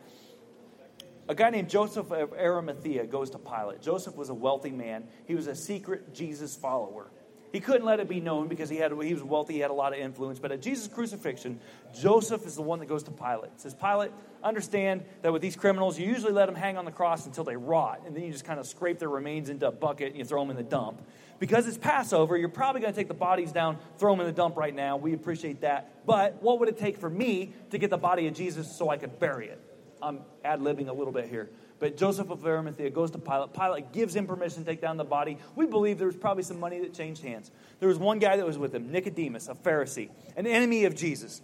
a 1.31 1.35
guy 1.35 1.49
named 1.49 1.71
Joseph 1.71 2.13
of 2.13 2.35
Arimathea 2.35 3.07
goes 3.07 3.31
to 3.31 3.39
Pilate. 3.39 3.81
Joseph 3.81 4.17
was 4.17 4.29
a 4.29 4.35
wealthy 4.35 4.71
man. 4.71 5.09
He 5.25 5.35
was 5.35 5.47
a 5.47 5.55
secret 5.55 6.13
Jesus 6.13 6.55
follower. 6.55 7.11
He 7.57 7.61
couldn't 7.61 7.87
let 7.87 8.01
it 8.01 8.09
be 8.11 8.21
known 8.21 8.49
because 8.49 8.69
he, 8.69 8.77
had, 8.77 8.93
he 9.03 9.15
was 9.15 9.23
wealthy, 9.23 9.55
he 9.55 9.61
had 9.61 9.71
a 9.71 9.73
lot 9.73 9.95
of 9.95 9.99
influence. 9.99 10.39
But 10.39 10.53
at 10.53 10.61
Jesus' 10.61 10.89
crucifixion, 10.89 11.59
Joseph 11.99 12.45
is 12.45 12.55
the 12.55 12.61
one 12.61 12.81
that 12.81 12.87
goes 12.87 13.03
to 13.05 13.11
Pilate. 13.11 13.59
Says, 13.59 13.73
Pilate, 13.73 14.11
understand 14.45 15.07
that 15.23 15.33
with 15.33 15.41
these 15.41 15.57
criminals, 15.57 15.99
you 15.99 16.07
usually 16.07 16.35
let 16.35 16.45
them 16.45 16.55
hang 16.55 16.77
on 16.77 16.85
the 16.85 16.91
cross 16.91 17.25
until 17.25 17.45
they 17.45 17.57
rot, 17.57 18.03
and 18.05 18.15
then 18.15 18.25
you 18.25 18.31
just 18.31 18.45
kind 18.45 18.61
of 18.61 18.67
scrape 18.67 18.99
their 18.99 19.09
remains 19.09 19.49
into 19.49 19.67
a 19.67 19.73
bucket 19.73 20.09
and 20.09 20.19
you 20.19 20.25
throw 20.27 20.43
them 20.43 20.51
in 20.51 20.57
the 20.59 20.63
dump. 20.63 21.01
Because 21.39 21.67
it's 21.67 21.79
Passover, 21.79 22.37
you're 22.37 22.51
probably 22.51 22.83
going 22.83 22.93
to 22.93 23.01
take 23.01 23.09
the 23.09 23.15
bodies 23.15 23.53
down, 23.53 23.79
throw 23.97 24.13
them 24.13 24.21
in 24.21 24.27
the 24.27 24.35
dump 24.35 24.59
right 24.59 24.75
now. 24.75 24.99
We 24.99 25.15
appreciate 25.15 25.63
that. 25.63 26.05
But 26.05 26.43
what 26.43 26.61
would 26.61 26.69
it 26.69 26.77
take 26.77 26.99
for 26.99 27.09
me 27.09 27.55
to 27.71 27.79
get 27.79 27.89
the 27.89 27.97
body 27.97 28.27
of 28.27 28.35
Jesus 28.35 28.71
so 28.71 28.91
I 28.91 28.99
could 28.99 29.19
bury 29.19 29.49
it? 29.49 29.59
I'm 30.03 30.21
ad 30.45 30.61
libbing 30.61 30.89
a 30.89 30.93
little 30.93 31.13
bit 31.15 31.31
here. 31.31 31.49
But 31.79 31.97
Joseph 31.97 32.31
of 32.31 32.45
Arimathea 32.45 32.91
goes 32.91 33.11
to 33.11 33.19
Pilate. 33.19 33.53
Pilate 33.53 33.93
gives 33.93 34.17
him 34.17 34.27
permission 34.27 34.65
to 34.65 34.71
take 34.71 34.81
down 34.81 34.97
the 34.97 35.05
body. 35.05 35.39
We 35.55 35.67
believe 35.67 35.99
there 35.99 36.07
was 36.07 36.17
probably 36.17 36.43
some 36.43 36.59
money 36.59 36.81
that 36.81 36.95
changed 36.95 37.23
hands. 37.23 37.51
There 37.81 37.89
was 37.89 37.99
one 37.99 38.19
guy 38.19 38.37
that 38.37 38.47
was 38.47 38.57
with 38.57 38.75
him, 38.75 38.91
Nicodemus, 38.91 39.49
a 39.49 39.55
Pharisee, 39.55 40.09
an 40.37 40.47
enemy 40.47 40.85
of 40.87 40.95
Jesus. 40.95 41.43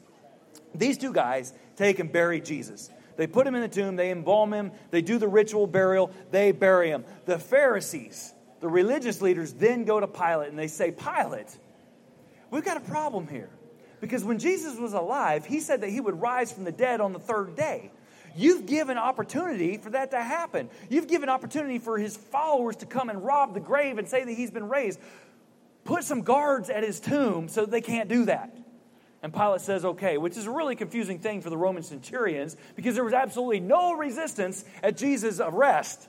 These 0.74 0.98
two 0.98 1.12
guys 1.12 1.52
take 1.76 1.98
and 1.98 2.10
bury 2.10 2.40
Jesus. 2.40 2.90
They 3.16 3.26
put 3.26 3.46
him 3.46 3.54
in 3.54 3.60
the 3.60 3.68
tomb, 3.68 3.96
they 3.96 4.10
embalm 4.10 4.54
him, 4.54 4.72
they 4.90 5.02
do 5.02 5.18
the 5.18 5.28
ritual 5.28 5.66
burial, 5.66 6.10
they 6.30 6.52
bury 6.52 6.88
him. 6.88 7.04
The 7.26 7.38
Pharisees, 7.38 8.32
the 8.60 8.68
religious 8.68 9.20
leaders, 9.20 9.52
then 9.52 9.84
go 9.84 10.00
to 10.00 10.06
Pilate 10.06 10.48
and 10.48 10.58
they 10.58 10.68
say, 10.68 10.92
Pilate, 10.92 11.54
we've 12.50 12.64
got 12.64 12.78
a 12.78 12.80
problem 12.80 13.28
here. 13.28 13.50
Because 14.00 14.24
when 14.24 14.38
Jesus 14.38 14.78
was 14.78 14.94
alive, 14.94 15.44
he 15.44 15.60
said 15.60 15.82
that 15.82 15.90
he 15.90 16.00
would 16.00 16.20
rise 16.20 16.50
from 16.50 16.64
the 16.64 16.72
dead 16.72 17.00
on 17.00 17.12
the 17.12 17.20
third 17.20 17.54
day. 17.54 17.90
You've 18.36 18.66
given 18.66 18.98
opportunity 18.98 19.76
for 19.76 19.90
that 19.90 20.10
to 20.12 20.22
happen. 20.22 20.70
You've 20.88 21.08
given 21.08 21.28
opportunity 21.28 21.78
for 21.78 21.98
his 21.98 22.16
followers 22.16 22.76
to 22.76 22.86
come 22.86 23.08
and 23.08 23.24
rob 23.24 23.54
the 23.54 23.60
grave 23.60 23.98
and 23.98 24.08
say 24.08 24.24
that 24.24 24.32
he's 24.32 24.50
been 24.50 24.68
raised. 24.68 24.98
Put 25.84 26.04
some 26.04 26.22
guards 26.22 26.70
at 26.70 26.84
his 26.84 27.00
tomb 27.00 27.48
so 27.48 27.66
they 27.66 27.80
can't 27.80 28.08
do 28.08 28.26
that. 28.26 28.56
And 29.22 29.32
Pilate 29.32 29.60
says, 29.60 29.84
okay, 29.84 30.18
which 30.18 30.36
is 30.36 30.46
a 30.46 30.50
really 30.50 30.74
confusing 30.74 31.18
thing 31.20 31.42
for 31.42 31.50
the 31.50 31.56
Roman 31.56 31.82
centurions 31.82 32.56
because 32.74 32.94
there 32.94 33.04
was 33.04 33.14
absolutely 33.14 33.60
no 33.60 33.92
resistance 33.92 34.64
at 34.82 34.96
Jesus' 34.96 35.40
arrest. 35.40 36.08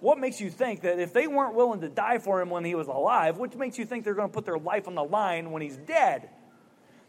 What 0.00 0.18
makes 0.18 0.40
you 0.40 0.48
think 0.48 0.82
that 0.82 1.00
if 1.00 1.12
they 1.12 1.26
weren't 1.26 1.54
willing 1.54 1.80
to 1.80 1.88
die 1.88 2.18
for 2.18 2.40
him 2.40 2.50
when 2.50 2.64
he 2.64 2.76
was 2.76 2.86
alive, 2.86 3.38
which 3.38 3.54
makes 3.54 3.78
you 3.78 3.84
think 3.84 4.04
they're 4.04 4.14
going 4.14 4.28
to 4.28 4.34
put 4.34 4.44
their 4.44 4.58
life 4.58 4.86
on 4.86 4.94
the 4.94 5.02
line 5.02 5.50
when 5.50 5.62
he's 5.62 5.76
dead? 5.76 6.30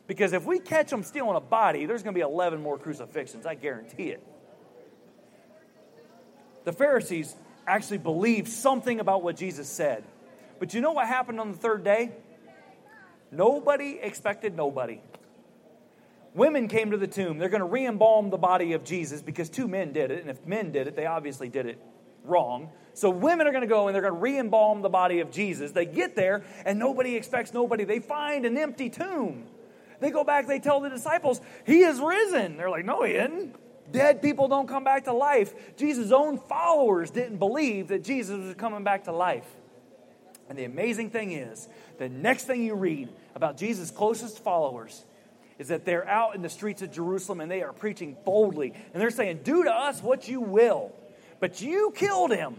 Because 0.10 0.34
if 0.34 0.44
we 0.44 0.58
catch 0.58 0.90
them 0.90 1.04
stealing 1.04 1.36
a 1.36 1.40
body, 1.40 1.86
there's 1.86 2.02
going 2.02 2.16
to 2.16 2.18
be 2.18 2.24
11 2.24 2.64
more 2.64 2.80
crucifixions. 2.80 3.46
I 3.46 3.54
guarantee 3.54 4.10
it. 4.10 4.26
The 6.66 6.74
Pharisees 6.74 7.36
actually 7.68 8.00
believed 8.00 8.48
something 8.48 9.00
about 9.00 9.22
what 9.22 9.38
Jesus 9.38 9.70
said. 9.70 10.04
But 10.58 10.74
you 10.74 10.82
know 10.82 10.94
what 10.94 11.08
happened 11.08 11.40
on 11.40 11.52
the 11.52 11.58
third 11.60 11.84
day? 11.84 12.12
Nobody 13.32 14.00
expected 14.02 14.58
nobody. 14.58 15.00
Women 16.34 16.70
came 16.70 16.90
to 16.90 16.98
the 16.98 17.06
tomb. 17.06 17.38
They're 17.38 17.48
going 17.48 17.62
to 17.62 17.68
re 17.68 17.86
embalm 17.86 18.32
the 18.32 18.38
body 18.38 18.74
of 18.74 18.84
Jesus 18.84 19.22
because 19.22 19.48
two 19.48 19.68
men 19.68 19.94
did 19.94 20.10
it. 20.10 20.22
And 20.22 20.30
if 20.32 20.44
men 20.44 20.72
did 20.72 20.88
it, 20.88 20.96
they 20.96 21.06
obviously 21.06 21.50
did 21.50 21.68
it 21.68 21.80
wrong. 22.24 22.72
So 22.96 23.12
women 23.12 23.46
are 23.46 23.52
going 23.52 23.62
to 23.62 23.68
go 23.68 23.88
and 23.88 23.94
they're 23.94 24.02
going 24.02 24.16
to 24.16 24.20
re 24.20 24.40
embalm 24.40 24.82
the 24.82 24.90
body 24.90 25.20
of 25.20 25.30
Jesus. 25.30 25.72
They 25.72 25.86
get 25.86 26.16
there 26.16 26.44
and 26.66 26.80
nobody 26.80 27.16
expects 27.16 27.54
nobody. 27.54 27.84
They 27.84 28.00
find 28.00 28.48
an 28.48 28.58
empty 28.58 28.90
tomb. 28.90 29.46
They 30.00 30.12
go 30.12 30.24
back, 30.24 30.48
they 30.48 30.60
tell 30.60 30.80
the 30.80 30.90
disciples, 30.90 31.42
He 31.66 31.80
is 31.80 32.00
risen. 32.00 32.58
They're 32.58 32.70
like, 32.70 32.86
No, 32.86 33.04
He 33.04 33.14
isn't. 33.14 33.56
Dead 33.92 34.22
people 34.22 34.48
don't 34.48 34.68
come 34.68 34.84
back 34.84 35.06
to 35.06 35.14
life. 35.14 35.54
Jesus' 35.76 36.12
own 36.12 36.38
followers 36.38 37.10
didn't 37.10 37.38
believe 37.38 37.88
that 37.88 38.04
Jesus 38.04 38.38
was 38.38 38.56
coming 38.56 38.84
back 38.84 39.06
to 39.06 39.12
life. 39.12 39.48
And 40.48 40.58
the 40.58 40.64
amazing 40.64 41.10
thing 41.10 41.32
is, 41.32 41.68
the 41.98 42.10
next 42.10 42.46
thing 42.46 42.64
you 42.64 42.76
read 42.76 43.10
about 43.36 43.58
Jesus' 43.58 43.92
closest 43.92 44.44
followers 44.44 45.04
is 45.58 45.68
that 45.68 45.86
they're 45.86 46.08
out 46.08 46.36
in 46.36 46.42
the 46.42 46.50
streets 46.50 46.82
of 46.82 46.92
Jerusalem 46.92 47.42
and 47.42 47.52
they 47.52 47.62
are 47.62 47.74
preaching 47.74 48.16
boldly. 48.26 48.74
And 48.94 49.02
they're 49.02 49.12
saying, 49.12 49.42
Do 49.44 49.64
to 49.64 49.72
us 49.72 50.02
what 50.02 50.28
you 50.28 50.42
will. 50.42 50.92
But 51.40 51.62
you 51.62 51.94
killed 51.96 52.32
him, 52.32 52.58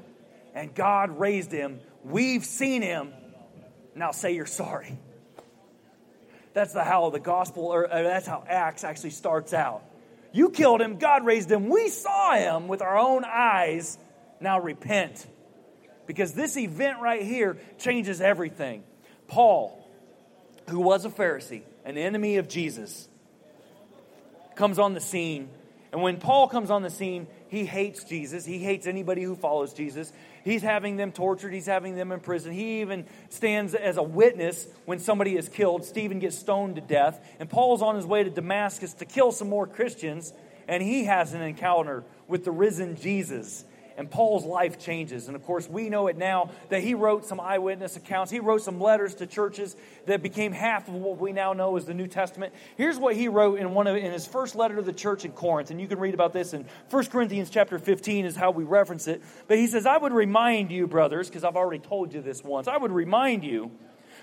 and 0.54 0.74
God 0.74 1.18
raised 1.18 1.52
him. 1.52 1.80
We've 2.02 2.44
seen 2.44 2.82
him. 2.82 3.12
Now 3.94 4.12
say 4.12 4.34
you're 4.34 4.46
sorry. 4.46 4.98
That's 6.52 6.72
the 6.72 6.82
how 6.82 7.10
the 7.10 7.20
gospel, 7.20 7.64
or 7.66 7.92
uh, 7.92 8.02
that's 8.02 8.26
how 8.26 8.44
Acts 8.46 8.84
actually 8.84 9.10
starts 9.10 9.52
out. 9.52 9.82
You 10.32 10.50
killed 10.50 10.80
him, 10.80 10.98
God 10.98 11.24
raised 11.24 11.50
him. 11.50 11.68
We 11.68 11.88
saw 11.88 12.34
him 12.34 12.68
with 12.68 12.82
our 12.82 12.98
own 12.98 13.24
eyes. 13.24 13.98
Now 14.40 14.60
repent. 14.60 15.26
Because 16.06 16.32
this 16.32 16.56
event 16.56 17.00
right 17.00 17.22
here 17.22 17.58
changes 17.78 18.20
everything. 18.20 18.82
Paul, 19.28 19.86
who 20.68 20.80
was 20.80 21.04
a 21.04 21.10
Pharisee, 21.10 21.62
an 21.84 21.96
enemy 21.96 22.38
of 22.38 22.48
Jesus, 22.48 23.08
comes 24.56 24.78
on 24.78 24.94
the 24.94 25.00
scene. 25.00 25.48
And 25.92 26.02
when 26.02 26.18
Paul 26.18 26.48
comes 26.48 26.70
on 26.70 26.82
the 26.82 26.90
scene, 26.90 27.26
he 27.50 27.64
hates 27.64 28.04
Jesus. 28.04 28.44
He 28.44 28.60
hates 28.60 28.86
anybody 28.86 29.24
who 29.24 29.34
follows 29.34 29.74
Jesus. 29.74 30.12
He's 30.44 30.62
having 30.62 30.96
them 30.96 31.10
tortured, 31.10 31.52
he's 31.52 31.66
having 31.66 31.96
them 31.96 32.12
in 32.12 32.20
prison. 32.20 32.52
He 32.52 32.80
even 32.80 33.06
stands 33.28 33.74
as 33.74 33.96
a 33.96 34.02
witness 34.02 34.68
when 34.84 35.00
somebody 35.00 35.36
is 35.36 35.48
killed. 35.48 35.84
Stephen 35.84 36.20
gets 36.20 36.38
stoned 36.38 36.76
to 36.76 36.80
death, 36.80 37.20
and 37.40 37.50
Paul's 37.50 37.82
on 37.82 37.96
his 37.96 38.06
way 38.06 38.22
to 38.22 38.30
Damascus 38.30 38.94
to 38.94 39.04
kill 39.04 39.32
some 39.32 39.48
more 39.48 39.66
Christians, 39.66 40.32
and 40.68 40.80
he 40.80 41.04
has 41.04 41.34
an 41.34 41.42
encounter 41.42 42.04
with 42.28 42.44
the 42.44 42.52
risen 42.52 42.94
Jesus 42.96 43.64
and 44.00 44.10
Paul's 44.10 44.46
life 44.46 44.78
changes. 44.78 45.26
And 45.28 45.36
of 45.36 45.44
course, 45.44 45.68
we 45.68 45.90
know 45.90 46.06
it 46.06 46.16
now 46.16 46.50
that 46.70 46.82
he 46.82 46.94
wrote 46.94 47.26
some 47.26 47.38
eyewitness 47.38 47.96
accounts. 47.96 48.32
He 48.32 48.40
wrote 48.40 48.62
some 48.62 48.80
letters 48.80 49.14
to 49.16 49.26
churches 49.26 49.76
that 50.06 50.22
became 50.22 50.52
half 50.52 50.88
of 50.88 50.94
what 50.94 51.18
we 51.18 51.32
now 51.32 51.52
know 51.52 51.76
as 51.76 51.84
the 51.84 51.92
New 51.92 52.06
Testament. 52.06 52.54
Here's 52.78 52.98
what 52.98 53.14
he 53.14 53.28
wrote 53.28 53.58
in 53.58 53.74
one 53.74 53.86
of 53.86 53.96
in 53.96 54.10
his 54.10 54.26
first 54.26 54.56
letter 54.56 54.76
to 54.76 54.82
the 54.82 54.94
church 54.94 55.26
in 55.26 55.32
Corinth, 55.32 55.70
and 55.70 55.78
you 55.78 55.86
can 55.86 55.98
read 55.98 56.14
about 56.14 56.32
this 56.32 56.54
in 56.54 56.64
1 56.88 57.04
Corinthians 57.06 57.50
chapter 57.50 57.78
15 57.78 58.24
is 58.24 58.34
how 58.34 58.50
we 58.50 58.64
reference 58.64 59.06
it. 59.06 59.22
But 59.46 59.58
he 59.58 59.66
says, 59.66 59.84
"I 59.84 59.98
would 59.98 60.14
remind 60.14 60.72
you, 60.72 60.86
brothers, 60.86 61.28
because 61.28 61.44
I've 61.44 61.56
already 61.56 61.80
told 61.80 62.14
you 62.14 62.22
this 62.22 62.42
once. 62.42 62.68
I 62.68 62.78
would 62.78 62.92
remind 62.92 63.44
you 63.44 63.70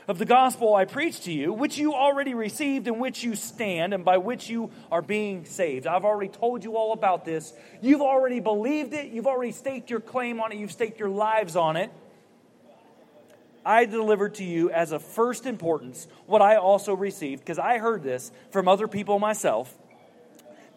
of 0.07 0.17
the 0.17 0.25
gospel 0.25 0.73
I 0.73 0.85
preached 0.85 1.23
to 1.23 1.33
you, 1.33 1.51
which 1.51 1.77
you 1.77 1.93
already 1.93 2.33
received, 2.33 2.87
in 2.87 2.97
which 2.97 3.23
you 3.23 3.35
stand, 3.35 3.93
and 3.93 4.05
by 4.05 4.17
which 4.17 4.49
you 4.49 4.71
are 4.89 5.01
being 5.01 5.43
saved. 5.45 5.85
I've 5.85 6.05
already 6.05 6.29
told 6.29 6.63
you 6.63 6.77
all 6.77 6.93
about 6.93 7.25
this. 7.25 7.53
You've 7.81 8.01
already 8.01 8.39
believed 8.39 8.93
it. 8.93 9.11
You've 9.11 9.27
already 9.27 9.51
staked 9.51 9.89
your 9.89 9.99
claim 9.99 10.39
on 10.39 10.53
it. 10.53 10.57
You've 10.57 10.71
staked 10.71 10.99
your 10.99 11.09
lives 11.09 11.55
on 11.55 11.75
it. 11.75 11.91
I 13.65 13.83
delivered 13.83 14.35
to 14.35 14.45
you 14.45 14.71
as 14.71 14.93
of 14.93 15.03
first 15.03 15.45
importance 15.45 16.07
what 16.25 16.41
I 16.41 16.55
also 16.55 16.93
received, 16.93 17.41
because 17.41 17.59
I 17.59 17.79
heard 17.79 18.01
this 18.01 18.31
from 18.51 18.69
other 18.69 18.87
people 18.87 19.19
myself 19.19 19.77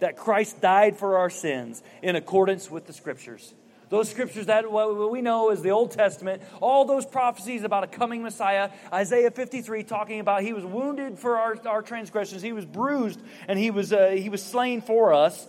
that 0.01 0.17
Christ 0.17 0.61
died 0.61 0.97
for 0.97 1.19
our 1.19 1.31
sins 1.31 1.85
in 2.03 2.17
accordance 2.17 2.69
with 2.69 2.87
the 2.89 2.93
scriptures 2.93 3.55
those 3.91 4.09
scriptures 4.09 4.47
that 4.47 4.71
what 4.71 5.11
we 5.11 5.21
know 5.21 5.51
is 5.51 5.63
the 5.63 5.73
Old 5.73 5.91
Testament, 5.91 6.43
all 6.61 6.85
those 6.85 7.05
prophecies 7.05 7.65
about 7.65 7.85
a 7.85 7.89
coming 7.89 8.23
Messiah, 8.23 8.71
Isaiah 8.93 9.33
53 9.33 9.83
talking 9.83 10.21
about 10.21 10.43
he 10.43 10.53
was 10.53 10.65
wounded 10.65 11.19
for 11.19 11.37
our, 11.37 11.57
our 11.67 11.83
transgressions, 11.83 12.41
he 12.41 12.53
was 12.53 12.65
bruised, 12.65 13.21
and 13.49 13.59
he 13.59 13.71
was, 13.71 13.93
uh, 13.93 14.11
he 14.11 14.29
was 14.29 14.43
slain 14.43 14.81
for 14.81 15.13
us, 15.13 15.47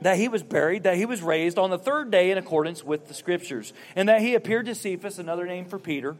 that 0.00 0.16
he 0.16 0.28
was 0.28 0.44
buried, 0.44 0.84
that 0.84 0.96
he 0.96 1.04
was 1.04 1.20
raised 1.20 1.58
on 1.58 1.68
the 1.70 1.78
third 1.78 2.12
day 2.12 2.30
in 2.30 2.38
accordance 2.38 2.84
with 2.84 3.08
the 3.08 3.14
scriptures, 3.14 3.72
and 3.96 4.08
that 4.08 4.20
he 4.20 4.34
appeared 4.36 4.66
to 4.66 4.74
Cephas, 4.74 5.18
another 5.18 5.46
name 5.46 5.66
for 5.66 5.80
Peter, 5.80 6.16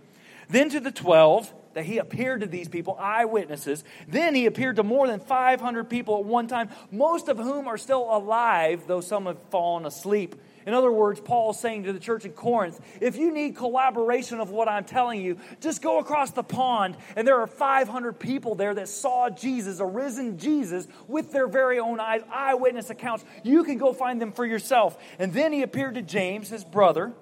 then 0.48 0.68
to 0.70 0.81
the 0.81 0.90
twelve, 0.90 1.53
that 1.74 1.85
he 1.85 1.98
appeared 1.98 2.40
to 2.40 2.48
these 2.48 2.68
people, 2.68 2.96
eyewitnesses. 2.98 3.85
Then 4.09 4.35
he 4.35 4.46
appeared 4.46 4.74
to 4.74 4.83
more 4.83 5.07
than 5.07 5.20
500 5.20 5.88
people 5.88 6.18
at 6.18 6.24
one 6.24 6.48
time, 6.48 6.68
most 6.90 7.29
of 7.29 7.38
whom 7.38 7.68
are 7.68 7.79
still 7.79 8.09
alive, 8.11 8.83
though 8.88 9.00
some 9.00 9.26
have 9.26 9.38
fallen 9.50 9.87
asleep. 9.87 10.35
In 10.66 10.75
other 10.75 10.92
words, 10.92 11.20
Paul 11.20 11.51
is 11.51 11.59
saying 11.59 11.85
to 11.85 11.92
the 11.92 12.01
church 12.01 12.25
in 12.25 12.33
Corinth, 12.33 12.81
if 13.01 13.16
you 13.16 13.33
need 13.33 13.57
collaboration 13.57 14.40
of 14.40 14.51
what 14.51 14.68
I'm 14.68 14.85
telling 14.85 15.20
you, 15.23 15.38
just 15.61 15.83
go 15.83 15.99
across 15.99 16.33
the 16.33 16.42
pond, 16.42 16.96
and 17.16 17.27
there 17.27 17.40
are 17.40 17.46
500 17.46 18.18
people 18.18 18.55
there 18.55 18.75
that 18.75 18.88
saw 18.88 19.31
Jesus, 19.31 19.81
a 19.81 19.87
risen 19.87 20.38
Jesus, 20.38 20.87
with 21.09 21.33
their 21.33 21.46
very 21.46 21.79
own 21.79 22.01
eyes, 22.01 22.23
eyewitness 22.31 22.90
accounts. 22.90 23.25
You 23.42 23.64
can 23.64 23.79
go 23.79 23.92
find 23.92 24.20
them 24.20 24.33
for 24.33 24.44
yourself. 24.44 24.96
And 25.18 25.33
then 25.33 25.53
he 25.53 25.62
appeared 25.62 25.94
to 25.94 26.03
James, 26.03 26.49
his 26.49 26.64
brother, 26.64 27.12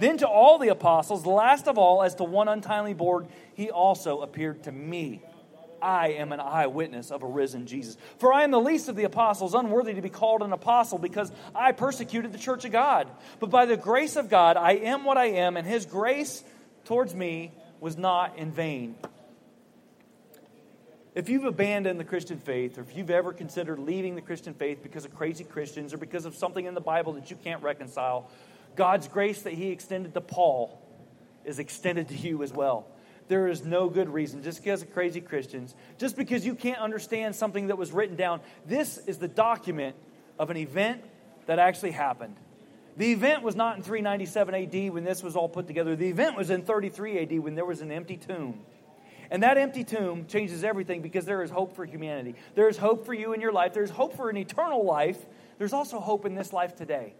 then 0.00 0.16
to 0.18 0.26
all 0.26 0.58
the 0.58 0.68
apostles, 0.68 1.26
last 1.26 1.68
of 1.68 1.76
all, 1.76 2.02
as 2.02 2.14
to 2.16 2.24
one 2.24 2.48
untimely 2.48 2.94
born, 2.94 3.28
he 3.54 3.70
also 3.70 4.22
appeared 4.22 4.62
to 4.64 4.72
me. 4.72 5.22
I 5.82 6.08
am 6.12 6.32
an 6.32 6.40
eyewitness 6.40 7.10
of 7.10 7.22
a 7.22 7.26
risen 7.26 7.66
Jesus. 7.66 7.96
For 8.18 8.32
I 8.32 8.44
am 8.44 8.50
the 8.50 8.60
least 8.60 8.88
of 8.88 8.96
the 8.96 9.04
apostles, 9.04 9.54
unworthy 9.54 9.94
to 9.94 10.02
be 10.02 10.10
called 10.10 10.42
an 10.42 10.52
apostle, 10.52 10.98
because 10.98 11.30
I 11.54 11.72
persecuted 11.72 12.32
the 12.32 12.38
church 12.38 12.64
of 12.64 12.72
God. 12.72 13.08
But 13.38 13.50
by 13.50 13.66
the 13.66 13.76
grace 13.76 14.16
of 14.16 14.28
God, 14.28 14.56
I 14.56 14.72
am 14.72 15.04
what 15.04 15.16
I 15.16 15.26
am, 15.26 15.56
and 15.56 15.66
his 15.66 15.86
grace 15.86 16.44
towards 16.84 17.14
me 17.14 17.52
was 17.80 17.96
not 17.96 18.36
in 18.36 18.52
vain. 18.52 18.96
If 21.14 21.28
you've 21.28 21.44
abandoned 21.44 21.98
the 21.98 22.04
Christian 22.04 22.38
faith, 22.38 22.78
or 22.78 22.82
if 22.82 22.96
you've 22.96 23.10
ever 23.10 23.32
considered 23.32 23.80
leaving 23.80 24.14
the 24.14 24.20
Christian 24.20 24.54
faith 24.54 24.82
because 24.82 25.04
of 25.04 25.14
crazy 25.14 25.42
Christians 25.42 25.92
or 25.92 25.96
because 25.96 26.24
of 26.24 26.36
something 26.36 26.64
in 26.64 26.74
the 26.74 26.80
Bible 26.80 27.14
that 27.14 27.30
you 27.30 27.36
can't 27.36 27.62
reconcile, 27.62 28.30
God's 28.76 29.08
grace 29.08 29.42
that 29.42 29.52
He 29.52 29.70
extended 29.70 30.14
to 30.14 30.20
Paul 30.20 30.80
is 31.44 31.58
extended 31.58 32.08
to 32.08 32.14
you 32.16 32.42
as 32.42 32.52
well 32.52 32.86
there 33.30 33.48
is 33.48 33.64
no 33.64 33.88
good 33.88 34.10
reason, 34.10 34.42
just 34.42 34.62
because 34.62 34.82
of 34.82 34.92
crazy 34.92 35.22
Christians, 35.22 35.74
just 35.96 36.16
because 36.16 36.44
you 36.44 36.54
can't 36.54 36.78
understand 36.78 37.34
something 37.34 37.68
that 37.68 37.78
was 37.78 37.92
written 37.92 38.16
down. 38.16 38.40
This 38.66 38.98
is 38.98 39.16
the 39.16 39.28
document 39.28 39.96
of 40.38 40.50
an 40.50 40.58
event 40.58 41.02
that 41.46 41.58
actually 41.58 41.92
happened. 41.92 42.36
The 42.98 43.12
event 43.12 43.42
was 43.42 43.56
not 43.56 43.76
in 43.76 43.82
397 43.82 44.54
AD 44.54 44.92
when 44.92 45.04
this 45.04 45.22
was 45.22 45.36
all 45.36 45.48
put 45.48 45.66
together. 45.66 45.96
The 45.96 46.08
event 46.08 46.36
was 46.36 46.50
in 46.50 46.62
33 46.62 47.20
AD 47.20 47.38
when 47.40 47.54
there 47.54 47.64
was 47.64 47.80
an 47.80 47.90
empty 47.90 48.18
tomb. 48.18 48.60
And 49.30 49.42
that 49.44 49.56
empty 49.56 49.84
tomb 49.84 50.26
changes 50.26 50.64
everything 50.64 51.00
because 51.00 51.24
there 51.24 51.42
is 51.42 51.50
hope 51.50 51.76
for 51.76 51.86
humanity. 51.86 52.34
There 52.56 52.68
is 52.68 52.76
hope 52.76 53.06
for 53.06 53.14
you 53.14 53.32
in 53.32 53.40
your 53.40 53.52
life. 53.52 53.72
There's 53.72 53.90
hope 53.90 54.16
for 54.16 54.28
an 54.28 54.36
eternal 54.36 54.84
life 54.84 55.24
there's 55.60 55.74
also 55.74 56.00
hope 56.00 56.24
in 56.24 56.34
this 56.34 56.54
life 56.54 56.74
today. 56.74 57.12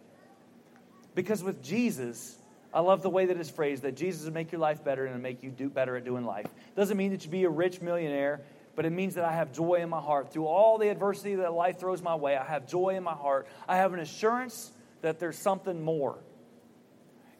Because 1.14 1.44
with 1.44 1.62
Jesus, 1.62 2.39
I 2.72 2.80
love 2.80 3.02
the 3.02 3.10
way 3.10 3.26
that 3.26 3.36
it's 3.36 3.50
phrased 3.50 3.82
that 3.82 3.96
Jesus 3.96 4.24
will 4.24 4.32
make 4.32 4.52
your 4.52 4.60
life 4.60 4.84
better 4.84 5.06
and 5.06 5.20
make 5.22 5.42
you 5.42 5.50
do 5.50 5.68
better 5.68 5.96
at 5.96 6.04
doing 6.04 6.24
life. 6.24 6.46
Doesn't 6.76 6.96
mean 6.96 7.10
that 7.10 7.24
you 7.24 7.30
be 7.30 7.44
a 7.44 7.50
rich 7.50 7.80
millionaire, 7.80 8.42
but 8.76 8.86
it 8.86 8.90
means 8.90 9.16
that 9.16 9.24
I 9.24 9.32
have 9.32 9.52
joy 9.52 9.76
in 9.76 9.88
my 9.88 10.00
heart. 10.00 10.32
Through 10.32 10.46
all 10.46 10.78
the 10.78 10.88
adversity 10.88 11.34
that 11.36 11.52
life 11.52 11.80
throws 11.80 12.00
my 12.00 12.14
way, 12.14 12.36
I 12.36 12.44
have 12.44 12.68
joy 12.68 12.90
in 12.90 13.02
my 13.02 13.14
heart. 13.14 13.48
I 13.68 13.76
have 13.76 13.92
an 13.92 14.00
assurance 14.00 14.72
that 15.02 15.18
there's 15.18 15.36
something 15.36 15.82
more. 15.82 16.18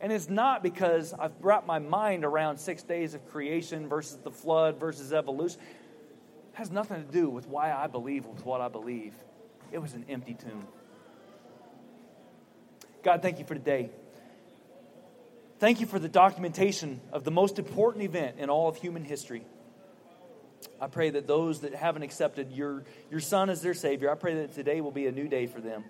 And 0.00 0.12
it's 0.12 0.28
not 0.28 0.62
because 0.62 1.12
I've 1.12 1.32
wrapped 1.40 1.66
my 1.66 1.78
mind 1.78 2.24
around 2.24 2.58
six 2.58 2.82
days 2.82 3.14
of 3.14 3.28
creation 3.30 3.88
versus 3.88 4.18
the 4.24 4.30
flood 4.30 4.80
versus 4.80 5.12
evolution. 5.12 5.60
It 5.60 6.56
has 6.56 6.70
nothing 6.70 7.04
to 7.04 7.12
do 7.12 7.28
with 7.28 7.46
why 7.46 7.72
I 7.72 7.86
believe 7.86 8.26
with 8.26 8.44
what 8.44 8.60
I 8.60 8.68
believe. 8.68 9.14
It 9.70 9.78
was 9.78 9.92
an 9.92 10.06
empty 10.08 10.34
tomb. 10.34 10.66
God, 13.04 13.22
thank 13.22 13.38
you 13.38 13.44
for 13.44 13.54
today. 13.54 13.90
Thank 15.60 15.80
you 15.80 15.86
for 15.86 15.98
the 15.98 16.08
documentation 16.08 17.02
of 17.12 17.22
the 17.24 17.30
most 17.30 17.58
important 17.58 18.02
event 18.02 18.38
in 18.38 18.48
all 18.48 18.70
of 18.70 18.76
human 18.76 19.04
history. 19.04 19.44
I 20.80 20.86
pray 20.86 21.10
that 21.10 21.26
those 21.26 21.60
that 21.60 21.74
haven't 21.74 22.02
accepted 22.02 22.50
your, 22.50 22.84
your 23.10 23.20
Son 23.20 23.50
as 23.50 23.60
their 23.60 23.74
Savior, 23.74 24.10
I 24.10 24.14
pray 24.14 24.36
that 24.36 24.54
today 24.54 24.80
will 24.80 24.90
be 24.90 25.06
a 25.06 25.12
new 25.12 25.28
day 25.28 25.46
for 25.46 25.60
them. 25.60 25.84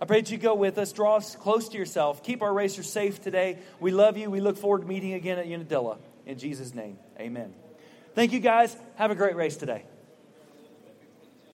I 0.00 0.06
pray 0.06 0.22
that 0.22 0.30
you 0.32 0.38
go 0.38 0.56
with 0.56 0.76
us, 0.76 0.92
draw 0.92 1.18
us 1.18 1.36
close 1.36 1.68
to 1.68 1.78
yourself, 1.78 2.24
keep 2.24 2.42
our 2.42 2.52
racers 2.52 2.90
safe 2.90 3.22
today. 3.22 3.58
We 3.78 3.92
love 3.92 4.16
you. 4.16 4.28
We 4.28 4.40
look 4.40 4.58
forward 4.58 4.80
to 4.80 4.88
meeting 4.88 5.12
again 5.12 5.38
at 5.38 5.46
Unadilla. 5.46 5.98
In 6.26 6.36
Jesus' 6.36 6.74
name, 6.74 6.98
amen. 7.20 7.54
Thank 8.16 8.32
you 8.32 8.40
guys. 8.40 8.76
Have 8.96 9.12
a 9.12 9.14
great 9.14 9.36
race 9.36 9.56
today. 9.56 9.84